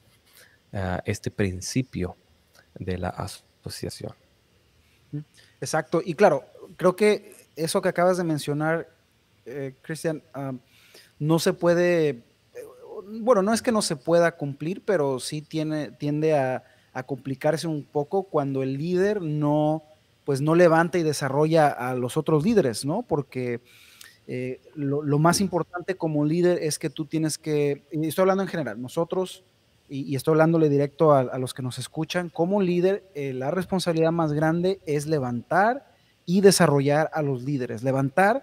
eh, 0.71 0.99
este 1.05 1.31
principio 1.31 2.15
de 2.75 2.97
la 2.97 3.09
asociación? 3.09 4.13
Exacto. 5.59 6.01
Y 6.03 6.13
claro, 6.13 6.45
creo 6.77 6.95
que 6.95 7.35
eso 7.55 7.81
que 7.81 7.89
acabas 7.89 8.17
de 8.17 8.23
mencionar, 8.23 8.89
Cristian, 9.81 10.23
ah, 10.33 10.53
no 11.19 11.39
se 11.39 11.51
puede 11.51 12.23
bueno, 13.19 13.41
no 13.41 13.53
es 13.53 13.61
que 13.61 13.71
no 13.71 13.81
se 13.81 13.95
pueda 13.95 14.37
cumplir, 14.37 14.83
pero 14.85 15.19
sí 15.19 15.41
tiene, 15.41 15.91
tiende 15.91 16.35
a, 16.35 16.63
complicarse 17.05 17.67
un 17.67 17.85
poco 17.85 18.23
cuando 18.23 18.63
el 18.63 18.77
líder 18.77 19.21
no, 19.21 19.81
pues 20.25 20.41
no 20.41 20.55
levanta 20.55 20.97
y 20.97 21.03
desarrolla 21.03 21.69
a 21.69 21.95
los 21.95 22.17
otros 22.17 22.43
líderes, 22.43 22.83
¿no? 22.83 23.03
Porque 23.03 23.61
eh, 24.27 24.59
lo, 24.75 25.17
más 25.17 25.39
importante 25.39 25.95
como 25.95 26.25
líder 26.25 26.61
es 26.61 26.77
que 26.77 26.89
tú 26.89 27.05
tienes 27.05 27.37
que, 27.37 27.83
y 27.93 28.05
estoy 28.05 28.23
hablando 28.23 28.43
en 28.43 28.49
general, 28.49 28.81
nosotros, 28.81 29.45
y, 29.91 30.15
estoy 30.15 30.31
hablándole 30.31 30.69
directo 30.69 31.13
a, 31.13 31.37
los 31.37 31.53
que 31.53 31.61
nos 31.61 31.77
escuchan, 31.77 32.29
como 32.29 32.61
líder, 32.61 33.03
eh, 33.13 33.33
la 33.33 33.51
responsabilidad 33.51 34.13
más 34.13 34.31
grande 34.31 34.79
es 34.85 35.05
levantar 35.05 35.91
y 36.25 36.39
desarrollar 36.39 37.11
a 37.13 37.21
los 37.21 37.43
líderes. 37.43 37.83
Levantar 37.83 38.41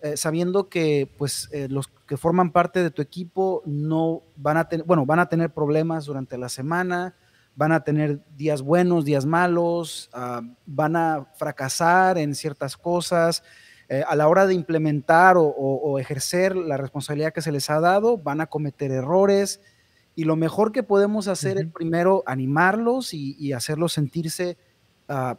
eh, 0.00 0.16
sabiendo 0.16 0.68
que 0.68 1.10
pues 1.18 1.48
eh, 1.52 1.66
los 1.68 1.88
que 2.06 2.16
forman 2.16 2.52
parte 2.52 2.84
de 2.84 2.92
tu 2.92 3.02
equipo 3.02 3.62
no 3.66 4.22
van 4.36 4.58
a 4.58 4.68
tener, 4.68 4.86
bueno, 4.86 5.04
van 5.04 5.18
a 5.18 5.28
tener 5.28 5.50
problemas 5.50 6.04
durante 6.04 6.38
la 6.38 6.48
semana, 6.48 7.16
van 7.56 7.72
a 7.72 7.82
tener 7.82 8.20
días 8.36 8.62
buenos, 8.62 9.04
días 9.04 9.26
malos, 9.26 10.08
ah, 10.12 10.42
van 10.66 10.94
a 10.94 11.26
fracasar 11.34 12.16
en 12.16 12.34
ciertas 12.36 12.76
cosas. 12.76 13.42
A 14.08 14.16
la 14.16 14.26
hora 14.26 14.48
de 14.48 14.54
implementar 14.54 15.36
o, 15.38 16.00
ejercer 16.00 16.56
la 16.56 16.76
responsabilidad 16.76 17.32
que 17.32 17.40
se 17.40 17.52
les 17.52 17.70
ha 17.70 17.78
dado, 17.78 18.18
van 18.18 18.40
a 18.40 18.46
cometer 18.46 18.90
errores. 18.90 19.60
Y 20.16 20.24
lo 20.24 20.34
mejor 20.34 20.72
que 20.72 20.82
podemos 20.82 21.28
hacer 21.28 21.58
es 21.58 21.66
primero 21.66 22.24
animarlos 22.26 23.14
y, 23.14 23.52
hacerlos 23.52 23.92
sentirse 23.92 24.58
uh, 25.08 25.36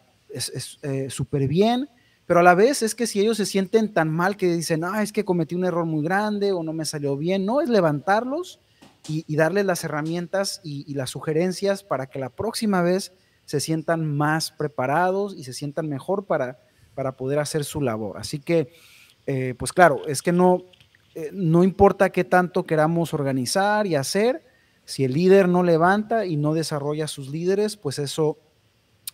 súper 1.10 1.48
bien 1.50 1.90
pero 2.28 2.42
a 2.42 2.44
la 2.44 2.56
vez 2.56 2.84
es 2.84 2.94
que 2.94 3.08
si 3.08 3.22
ellos 3.22 3.38
se 3.38 3.46
sienten 3.46 3.94
tan 3.94 4.10
mal 4.10 4.36
que 4.36 4.54
dicen, 4.54 4.84
ah, 4.84 5.02
es 5.02 5.14
que 5.14 5.24
cometí 5.24 5.56
un 5.56 5.64
error 5.64 5.86
muy 5.86 6.04
grande 6.04 6.52
o 6.52 6.62
no 6.62 6.74
me 6.74 6.84
salió 6.84 7.16
bien, 7.16 7.46
no, 7.46 7.62
es 7.62 7.70
levantarlos 7.70 8.60
y, 9.08 9.34
darles 9.38 9.66
las 9.66 9.86
herramientas 9.86 10.60
y, 10.62 10.94
las 10.94 11.10
sugerencias 11.10 11.84
para 11.84 12.08
que 12.08 12.20
la 12.20 12.30
próxima 12.30 12.82
vez 12.82 13.14
se 13.46 13.62
sientan 13.62 14.06
más 14.06 14.52
preparados 14.52 15.34
y 15.38 15.46
se 15.46 15.54
sientan 15.54 15.88
mejor 15.88 16.26
para, 16.26 16.60
para 16.96 17.16
poder 17.16 17.40
hacer 17.40 17.64
su 17.64 17.80
labor. 17.80 18.18
Así 18.18 18.40
que, 18.40 18.74
eh, 19.26 19.56
pues 19.58 19.72
claro, 19.72 20.06
es 20.06 20.22
que 20.22 20.34
no, 20.34 20.66
eh, 21.16 21.30
no 21.32 21.64
importa 21.64 22.10
qué 22.10 22.26
tanto 22.26 22.66
queramos 22.66 23.14
organizar 23.14 23.88
y 23.88 23.96
hacer, 23.96 24.44
si 24.88 25.04
el 25.04 25.12
líder 25.12 25.50
no 25.50 25.64
levanta 25.64 26.26
y 26.26 26.38
no 26.38 26.54
desarrolla 26.54 27.06
a 27.06 27.10
sus 27.10 27.28
líderes, 27.28 27.76
pues 27.76 28.00
eso, 28.00 28.38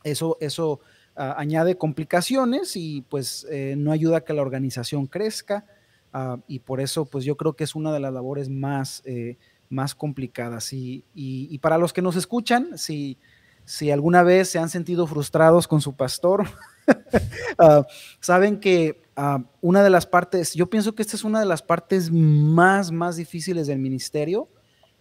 eso, 0.04 0.38
eso 0.40 0.82
añade 1.16 1.80
complicaciones 1.80 2.76
y 2.76 3.02
pues 3.10 3.48
eh, 3.50 3.74
no 3.76 3.92
ayuda 3.92 4.18
a 4.18 4.24
que 4.24 4.34
la 4.34 4.44
organización 4.44 5.08
crezca 5.08 5.66
ah, 6.12 6.38
y 6.48 6.60
por 6.60 6.80
eso 6.80 7.06
pues 7.06 7.26
yo 7.26 7.38
creo 7.38 7.54
que 7.54 7.64
es 7.64 7.74
una 7.74 7.92
de 7.92 8.00
las 8.00 8.14
labores 8.14 8.50
más, 8.50 9.02
eh, 9.06 9.38
más 9.68 9.96
complicadas. 9.96 10.74
Y, 10.74 11.06
y, 11.16 11.58
para 11.58 11.80
los 11.80 11.92
que 11.92 12.04
nos 12.04 12.18
escuchan, 12.18 12.78
si, 12.78 13.18
si 13.66 13.90
alguna 13.90 14.22
vez 14.22 14.50
se 14.50 14.60
han 14.60 14.70
sentido 14.70 15.08
frustrados 15.08 15.68
con 15.68 15.82
su 15.82 15.96
pastor, 15.96 16.46
ah, 17.58 17.84
saben 18.20 18.60
que 18.60 19.02
ah, 19.16 19.44
una 19.60 19.84
de 19.84 19.90
las 19.90 20.06
partes, 20.06 20.54
yo 20.54 20.70
pienso 20.70 20.94
que 20.94 21.02
esta 21.02 21.16
es 21.16 21.24
una 21.24 21.40
de 21.40 21.48
las 21.48 21.64
partes 21.64 22.12
más, 22.12 22.92
más 22.92 23.16
difíciles 23.16 23.66
del 23.66 23.80
ministerio, 23.80 24.50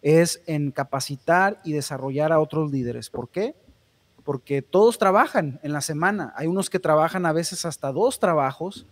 es 0.03 0.43
en 0.47 0.73
capacitar 0.73 1.61
y 1.65 1.73
desarrollar 1.73 2.33
a 2.33 2.41
otros 2.41 2.71
líderes. 2.71 3.09
¿Por 3.09 3.29
qué? 3.29 3.55
porque 4.25 4.63
todos 4.63 4.99
trabajan 4.99 5.59
en 5.63 5.73
la 5.73 5.81
semana. 5.81 6.33
Hay 6.37 6.47
unos 6.47 6.71
que 6.71 6.79
trabajan 6.79 7.27
a 7.27 7.33
veces 7.33 7.65
hasta 7.65 7.93
dos 7.93 8.19
trabajos 8.19 8.87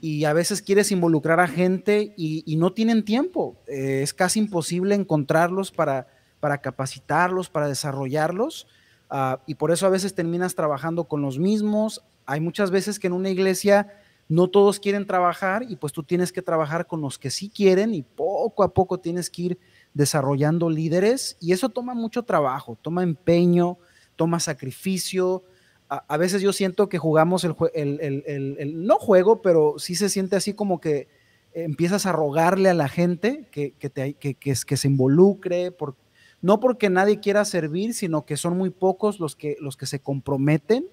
y 0.00 0.24
a 0.24 0.32
veces 0.32 0.62
quieres 0.62 0.90
involucrar 0.90 1.40
a 1.40 1.48
gente 1.48 2.14
y, 2.16 2.56
no 2.56 2.72
tienen 2.72 3.04
tiempo. 3.04 3.56
Eh, 3.66 4.00
es 4.02 4.12
casi 4.14 4.40
imposible 4.40 4.94
encontrarlos 4.94 5.70
para, 5.70 6.08
para 6.40 6.58
capacitarlos, 6.58 7.48
para 7.48 7.68
desarrollarlos. 7.68 8.66
Ah, 9.10 9.40
y 9.46 9.54
por 9.54 9.70
eso 9.70 9.86
a 9.86 9.90
veces 9.90 10.14
terminas 10.14 10.54
trabajando 10.54 11.04
con 11.04 11.22
los 11.22 11.38
mismos. 11.38 12.02
Hay 12.26 12.40
muchas 12.40 12.70
veces 12.70 12.98
que 12.98 13.08
en 13.08 13.12
una 13.12 13.30
iglesia 13.30 13.92
no 14.28 14.48
todos 14.48 14.80
quieren 14.80 15.06
trabajar 15.06 15.64
y 15.68 15.76
pues 15.76 15.92
tú 15.92 16.02
tienes 16.02 16.32
que 16.32 16.42
trabajar 16.42 16.86
con 16.86 17.00
los 17.00 17.18
que 17.18 17.30
sí 17.30 17.50
quieren 17.50 17.94
y 17.94 18.02
poco 18.02 18.62
a 18.62 18.72
poco 18.72 18.98
tienes 18.98 19.28
que 19.28 19.42
ir 19.42 19.58
desarrollando 19.94 20.70
líderes 20.70 21.36
y 21.40 21.52
eso 21.52 21.68
toma 21.68 21.94
mucho 21.94 22.22
trabajo, 22.22 22.78
toma 22.80 23.02
empeño, 23.02 23.78
toma 24.16 24.40
sacrificio. 24.40 25.44
A, 25.88 26.16
veces 26.16 26.40
yo 26.40 26.52
siento 26.52 26.88
que 26.88 26.98
jugamos 26.98 27.44
el, 27.44 27.54
el, 27.74 28.86
no 28.86 28.96
juego, 28.96 29.42
pero 29.42 29.74
sí 29.78 29.94
se 29.94 30.08
siente 30.08 30.36
así 30.36 30.54
como 30.54 30.80
que 30.80 31.08
empiezas 31.52 32.06
a 32.06 32.12
rogarle 32.12 32.70
a 32.70 32.74
la 32.74 32.88
gente 32.88 33.46
que, 33.50 33.72
que, 33.72 33.90
te, 33.90 34.14
que, 34.14 34.34
que, 34.34 34.54
se 34.54 34.88
involucre, 34.88 35.70
por, 35.70 35.96
no 36.40 36.60
porque 36.60 36.88
nadie 36.88 37.20
quiera 37.20 37.44
servir, 37.44 37.94
sino 37.94 38.24
que 38.24 38.36
son 38.36 38.56
muy 38.56 38.70
pocos 38.70 39.20
los 39.20 39.36
que, 39.36 39.56
los 39.60 39.76
que 39.76 39.86
se 39.86 40.00
comprometen. 40.00 40.86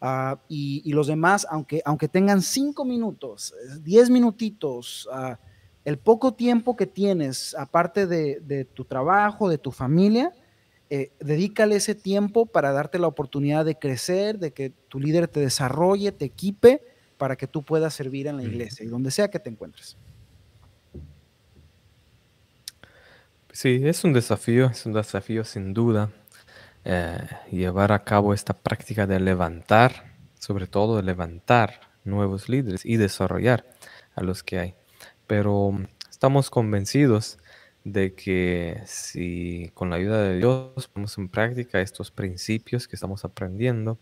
Ah, 0.00 0.38
y, 0.48 0.92
los 0.92 1.06
demás, 1.06 1.46
aunque, 1.50 1.80
aunque 1.86 2.08
tengan 2.08 2.42
cinco 2.42 2.84
minutos, 2.84 3.54
diez 3.80 4.10
minutitos, 4.10 5.08
uh, 5.10 5.36
el 5.84 5.98
poco 5.98 6.34
tiempo 6.34 6.76
que 6.76 6.86
tienes, 6.86 7.54
aparte 7.58 8.06
de, 8.06 8.40
de, 8.40 8.64
tu 8.64 8.84
trabajo, 8.84 9.48
de 9.48 9.58
tu 9.58 9.70
familia, 9.70 10.32
eh, 10.90 11.12
dedícale 11.20 11.76
ese 11.76 11.94
tiempo 11.94 12.46
para 12.46 12.72
darte 12.72 12.98
la 12.98 13.06
oportunidad 13.06 13.64
de 13.64 13.76
crecer, 13.76 14.38
de 14.38 14.52
que 14.52 14.70
tu 14.70 15.00
líder 15.00 15.28
te 15.28 15.40
desarrolle, 15.40 16.12
te 16.12 16.24
equipe 16.24 16.82
para 17.16 17.36
que 17.36 17.46
tú 17.46 17.62
puedas 17.62 17.94
servir 17.94 18.26
en 18.26 18.36
la 18.36 18.44
iglesia 18.44 18.84
y 18.84 18.88
donde 18.88 19.10
sea 19.10 19.28
que 19.28 19.38
te 19.38 19.50
encuentres. 19.50 19.96
Sí, 23.52 23.80
es 23.84 24.04
un 24.04 24.12
desafío, 24.12 24.66
es 24.66 24.84
un 24.84 24.92
desafío 24.92 25.44
sin 25.44 25.74
duda 25.74 26.10
eh, 26.84 27.18
llevar 27.50 27.92
a 27.92 28.04
cabo 28.04 28.34
esta 28.34 28.52
práctica 28.52 29.06
de 29.06 29.20
levantar, 29.20 30.12
sobre 30.38 30.66
todo 30.66 30.96
de 30.96 31.02
levantar 31.02 31.80
nuevos 32.04 32.48
líderes 32.48 32.84
y 32.84 32.96
desarrollar 32.96 33.64
a 34.14 34.22
los 34.22 34.42
que 34.42 34.58
hay. 34.58 34.74
Pero 35.34 35.72
estamos 36.08 36.48
convencidos 36.48 37.38
de 37.82 38.14
que 38.14 38.80
si 38.86 39.68
con 39.74 39.90
la 39.90 39.96
ayuda 39.96 40.22
de 40.22 40.36
Dios 40.36 40.86
ponemos 40.86 41.18
en 41.18 41.28
práctica 41.28 41.80
estos 41.80 42.12
principios 42.12 42.86
que 42.86 42.94
estamos 42.94 43.24
aprendiendo, 43.24 43.98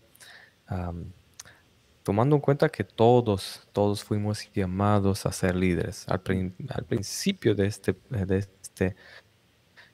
tomando 2.03 2.35
en 2.35 2.39
cuenta 2.39 2.69
que 2.69 2.83
todos, 2.83 3.67
todos 3.73 4.03
fuimos 4.03 4.47
llamados 4.53 5.25
a 5.25 5.31
ser 5.31 5.55
líderes. 5.55 6.07
Al, 6.07 6.21
principio 6.21 7.55
de 7.55 7.65
este, 7.65 7.95
de 8.11 8.37
este, 8.37 8.95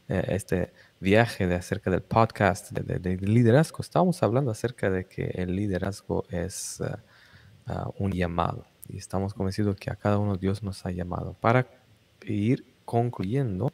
eh, 0.10 0.26
este 0.28 0.74
viaje 1.00 1.48
de 1.48 1.56
acerca 1.56 1.90
del 1.90 2.02
podcast 2.02 2.72
de, 2.72 3.16
liderazgo, 3.16 3.78
estábamos 3.80 4.22
hablando 4.24 4.52
acerca 4.52 4.90
de 4.90 5.06
que 5.06 5.32
el 5.36 5.56
liderazgo 5.56 6.26
es 6.32 6.82
eh, 6.82 6.98
ah, 7.68 7.90
un 7.98 8.12
llamado. 8.12 8.69
Y 8.90 8.98
estamos 8.98 9.34
convencidos 9.34 9.76
que 9.76 9.92
a 9.92 9.96
cada 9.96 10.18
uno 10.18 10.36
Dios 10.36 10.64
nos 10.64 10.86
ha 10.86 10.92
llamado 10.92 11.34
para 11.34 11.68
ir 12.26 12.66
concluyendo 12.86 13.72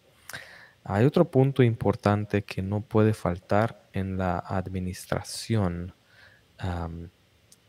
Hay 0.83 1.05
otro 1.05 1.25
punto 1.25 1.63
importante 1.63 2.43
que 2.43 2.61
no 2.61 2.81
puede 2.81 3.13
faltar 3.13 3.81
en 3.93 4.17
la 4.17 4.37
administración 4.37 5.93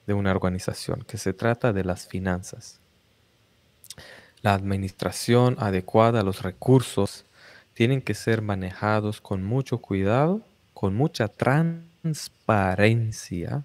de 0.06 0.14
una 0.14 0.30
organización, 0.30 1.04
que 1.06 1.16
se 1.16 1.32
trata 1.32 1.72
de 1.72 1.84
las 1.84 2.06
finanzas. 2.06 2.80
La 4.42 4.54
administración 4.54 5.56
adecuada 5.58 6.22
los 6.22 6.42
recursos 6.42 7.24
tienen 7.72 8.02
que 8.02 8.14
ser 8.14 8.42
manejados 8.42 9.20
con 9.20 9.42
mucho 9.42 9.78
cuidado, 9.78 10.42
con 10.74 10.94
mucha 10.94 11.28
transparencia. 11.28 13.64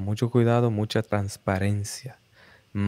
Mucho 0.00 0.30
cuidado, 0.30 0.70
mucha 0.70 1.02
transparencia. 1.02 2.18
Eh, 2.72 2.78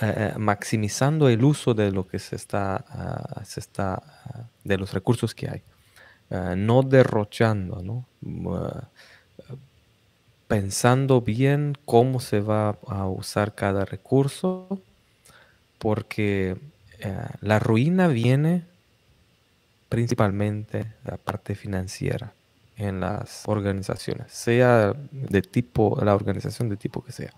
eh, 0.00 0.32
maximizando 0.38 1.28
el 1.28 1.44
uso 1.44 1.74
de 1.74 1.92
lo 1.92 2.06
que 2.06 2.18
se 2.18 2.36
está, 2.36 2.76
ah, 2.88 3.44
se 3.44 3.60
está 3.60 3.94
ah, 3.94 4.48
de 4.64 4.78
los 4.78 4.94
recursos 4.94 5.34
que 5.34 5.50
hay. 5.50 5.62
Ah, 6.30 6.54
no 6.56 6.82
derrochando, 6.82 7.82
¿no? 7.82 8.06
pensando 10.48 11.20
bien 11.20 11.76
cómo 11.84 12.20
se 12.20 12.40
va 12.40 12.78
a 12.86 13.06
usar 13.06 13.54
cada 13.54 13.84
recurso, 13.84 14.80
porque 15.78 16.56
eh, 17.00 17.26
la 17.40 17.58
ruina 17.58 18.08
viene 18.08 18.64
principalmente 19.88 20.78
de 20.78 21.10
la 21.10 21.16
parte 21.16 21.54
financiera 21.54 22.32
en 22.76 23.00
las 23.00 23.44
organizaciones, 23.46 24.32
sea 24.32 24.94
de 25.10 25.42
tipo, 25.42 25.98
la 26.02 26.14
organización 26.14 26.68
de 26.68 26.76
tipo 26.76 27.02
que 27.04 27.12
sea. 27.12 27.30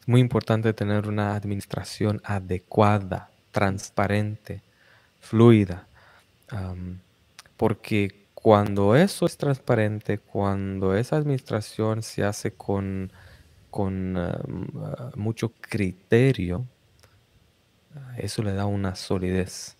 Es 0.00 0.08
muy 0.08 0.20
importante 0.20 0.72
tener 0.72 1.08
una 1.08 1.34
administración 1.34 2.20
adecuada, 2.24 3.30
transparente, 3.50 4.62
fluida, 5.20 5.86
porque 7.56 8.26
cuando 8.34 8.96
eso 8.96 9.26
es 9.26 9.36
transparente, 9.36 10.18
cuando 10.18 10.96
esa 10.96 11.16
administración 11.16 12.02
se 12.02 12.24
hace 12.24 12.52
con, 12.52 13.12
con 13.70 14.18
mucho 15.16 15.52
criterio, 15.60 16.66
eso 18.18 18.42
le 18.42 18.52
da 18.52 18.66
una 18.66 18.96
solidez 18.96 19.76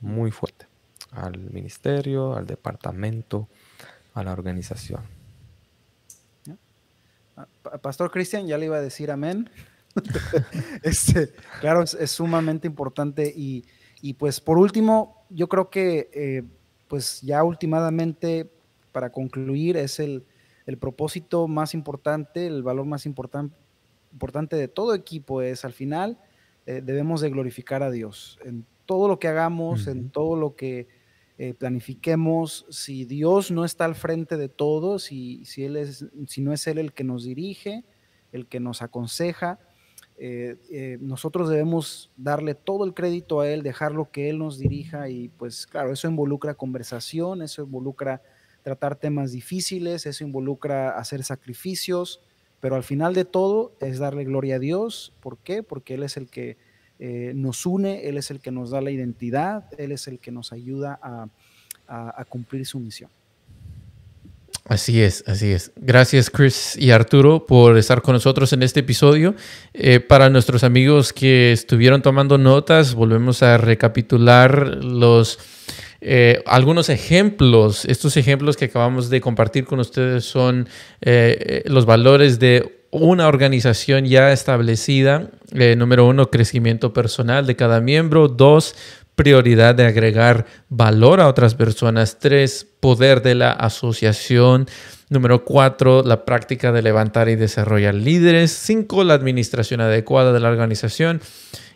muy 0.00 0.30
fuerte 0.30 0.65
al 1.16 1.38
ministerio, 1.38 2.36
al 2.36 2.46
departamento, 2.46 3.48
a 4.14 4.22
la 4.22 4.32
organización. 4.32 5.00
Ah, 7.36 7.46
Pastor 7.82 8.10
Cristian, 8.10 8.46
ya 8.46 8.58
le 8.58 8.66
iba 8.66 8.76
a 8.76 8.80
decir 8.80 9.10
amén. 9.10 9.50
este, 10.82 11.32
claro, 11.60 11.82
es, 11.82 12.10
sumamente 12.10 12.66
importante 12.66 13.32
y, 13.34 13.64
pues 14.14 14.40
por 14.40 14.58
último, 14.58 15.24
yo 15.30 15.48
creo 15.48 15.70
que 15.70 16.10
eh, 16.12 16.42
pues 16.86 17.20
ya 17.22 17.42
últimamente, 17.42 18.50
para 18.92 19.10
concluir, 19.10 19.76
es 19.76 19.98
el, 19.98 20.24
propósito 20.80 21.48
más 21.48 21.74
importante, 21.74 22.46
el 22.46 22.62
valor 22.62 22.86
más 22.86 23.06
importante 23.06 24.56
de 24.56 24.68
todo 24.68 24.94
equipo 24.94 25.40
es 25.40 25.64
al 25.64 25.72
final 25.72 26.18
eh, 26.66 26.82
debemos 26.84 27.20
de 27.20 27.30
glorificar 27.30 27.84
a 27.84 27.90
Dios 27.92 28.40
en 28.44 28.66
todo 28.84 29.06
lo 29.06 29.20
que 29.20 29.28
hagamos, 29.28 29.86
en 29.86 30.10
todo 30.10 30.36
lo 30.36 30.56
que 30.56 30.88
eh, 31.38 31.54
planifiquemos. 31.54 32.66
Si 32.70 33.04
Dios 33.04 33.50
no 33.50 33.64
está 33.64 33.84
al 33.84 33.94
frente 33.94 34.36
de 34.36 34.48
todo, 34.48 34.98
si, 34.98 35.44
si, 35.44 35.64
él 35.64 35.76
es, 35.76 36.06
si 36.26 36.40
no 36.40 36.52
es 36.52 36.66
Él 36.66 36.78
el 36.78 36.92
que 36.92 37.04
nos 37.04 37.24
dirige, 37.24 37.84
el 38.32 38.46
que 38.46 38.60
nos 38.60 38.82
aconseja, 38.82 39.58
eh, 40.18 40.96
nosotros 41.00 41.50
debemos 41.50 42.10
darle 42.16 42.54
todo 42.54 42.84
el 42.84 42.94
crédito 42.94 43.40
a 43.40 43.48
Él, 43.50 43.62
dejarlo 43.62 44.10
que 44.10 44.30
Él 44.30 44.38
nos 44.38 44.58
dirija 44.58 45.10
y 45.10 45.28
pues 45.28 45.66
claro, 45.66 45.92
eso 45.92 46.08
involucra 46.08 46.54
conversación, 46.54 47.42
eso 47.42 47.64
involucra 47.64 48.22
tratar 48.62 48.96
temas 48.96 49.32
difíciles, 49.32 50.06
eso 50.06 50.24
involucra 50.24 50.98
hacer 50.98 51.22
sacrificios, 51.22 52.22
pero 52.60 52.76
al 52.76 52.82
final 52.82 53.14
de 53.14 53.24
todo 53.26 53.76
es 53.80 53.98
darle 53.98 54.24
gloria 54.24 54.56
a 54.56 54.58
Dios. 54.58 55.12
¿Por 55.20 55.38
qué? 55.38 55.62
Porque 55.62 55.94
Él 55.94 56.02
es 56.02 56.16
el 56.16 56.28
que 56.28 56.56
eh, 56.98 57.32
nos 57.34 57.66
une, 57.66 58.08
Él 58.08 58.16
es 58.16 58.30
el 58.30 58.40
que 58.40 58.50
nos 58.50 58.70
da 58.70 58.80
la 58.80 58.90
identidad, 58.90 59.64
Él 59.76 59.92
es 59.92 60.08
el 60.08 60.18
que 60.18 60.30
nos 60.30 60.52
ayuda 60.52 60.98
a, 61.02 61.28
cumplir 62.28 62.66
su 62.66 62.80
misión. 62.80 63.10
Así 64.64 65.00
es, 65.00 65.22
así 65.28 65.52
es. 65.52 65.70
Gracias 65.76 66.30
Chris 66.30 66.76
y 66.76 66.90
Arturo 66.90 67.46
por 67.46 67.78
estar 67.78 68.02
con 68.02 68.14
nosotros 68.14 68.52
en 68.52 68.64
este 68.64 68.80
episodio. 68.80 69.36
Eh, 69.72 70.00
para 70.00 70.28
nuestros 70.28 70.64
amigos 70.64 71.12
que 71.12 71.52
estuvieron 71.52 72.02
tomando 72.02 72.38
notas, 72.38 72.94
volvemos 72.94 73.44
a 73.44 73.56
recapitular 73.58 74.82
los 74.82 75.38
eh, 76.00 76.42
algunos 76.46 76.88
ejemplos, 76.88 77.84
estos 77.84 78.16
ejemplos 78.16 78.56
que 78.56 78.64
acabamos 78.64 79.08
de 79.08 79.20
compartir 79.20 79.64
con 79.64 79.78
ustedes 79.78 80.24
son 80.24 80.68
los 81.66 81.86
valores 81.86 82.40
de 82.40 82.76
una 82.96 83.28
organización 83.28 84.04
ya 84.06 84.32
establecida. 84.32 85.30
número 85.76 86.06
uno, 86.06 86.30
crecimiento 86.30 86.92
personal 86.92 87.46
de 87.46 87.56
cada 87.56 87.80
miembro. 87.80 88.28
Dos, 88.28 88.74
prioridad 89.14 89.74
de 89.74 89.86
agregar 89.86 90.46
valor 90.68 91.20
a 91.20 91.28
otras 91.28 91.54
personas. 91.54 92.18
Tres, 92.18 92.66
poder 92.80 93.22
de 93.22 93.34
la 93.34 93.52
asociación. 93.52 94.66
Número 95.08 95.44
cuatro, 95.44 96.02
la 96.02 96.24
práctica 96.24 96.72
de 96.72 96.82
levantar 96.82 97.28
y 97.28 97.36
desarrollar 97.36 97.94
líderes. 97.94 98.52
Cinco, 98.52 99.04
la 99.04 99.14
administración 99.14 99.80
adecuada 99.80 100.32
de 100.32 100.40
la 100.40 100.50
organización. 100.50 101.20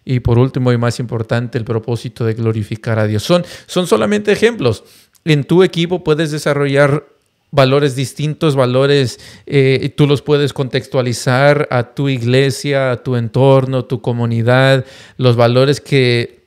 Y 0.05 0.21
por 0.21 0.39
último 0.39 0.73
y 0.73 0.79
más 0.79 0.99
importante, 0.99 1.59
el 1.59 1.64
propósito 1.64 2.25
de 2.25 2.35
glorificar 2.35 2.99
a 2.99 3.07
Dios. 3.07 3.23
Son, 3.23 3.45
son 3.66 3.87
solamente 3.87 4.33
ejemplos. 4.33 4.85
En 5.25 5.45
tu 5.45 5.62
equipo 5.62 6.03
puedes 6.03 6.31
desarrollar 6.31 7.05
valores 7.51 7.97
distintos, 7.97 8.57
valores, 8.57 9.19
eh, 9.47 9.93
tú 9.97 10.07
los 10.07 10.23
puedes 10.23 10.53
contextualizar 10.53 11.67
a 11.71 11.95
tu 11.95 12.09
iglesia, 12.09 12.93
a 12.93 13.03
tu 13.03 13.17
entorno, 13.17 13.85
tu 13.85 14.01
comunidad, 14.01 14.85
los 15.17 15.37
valores 15.37 15.81
que 15.81 16.39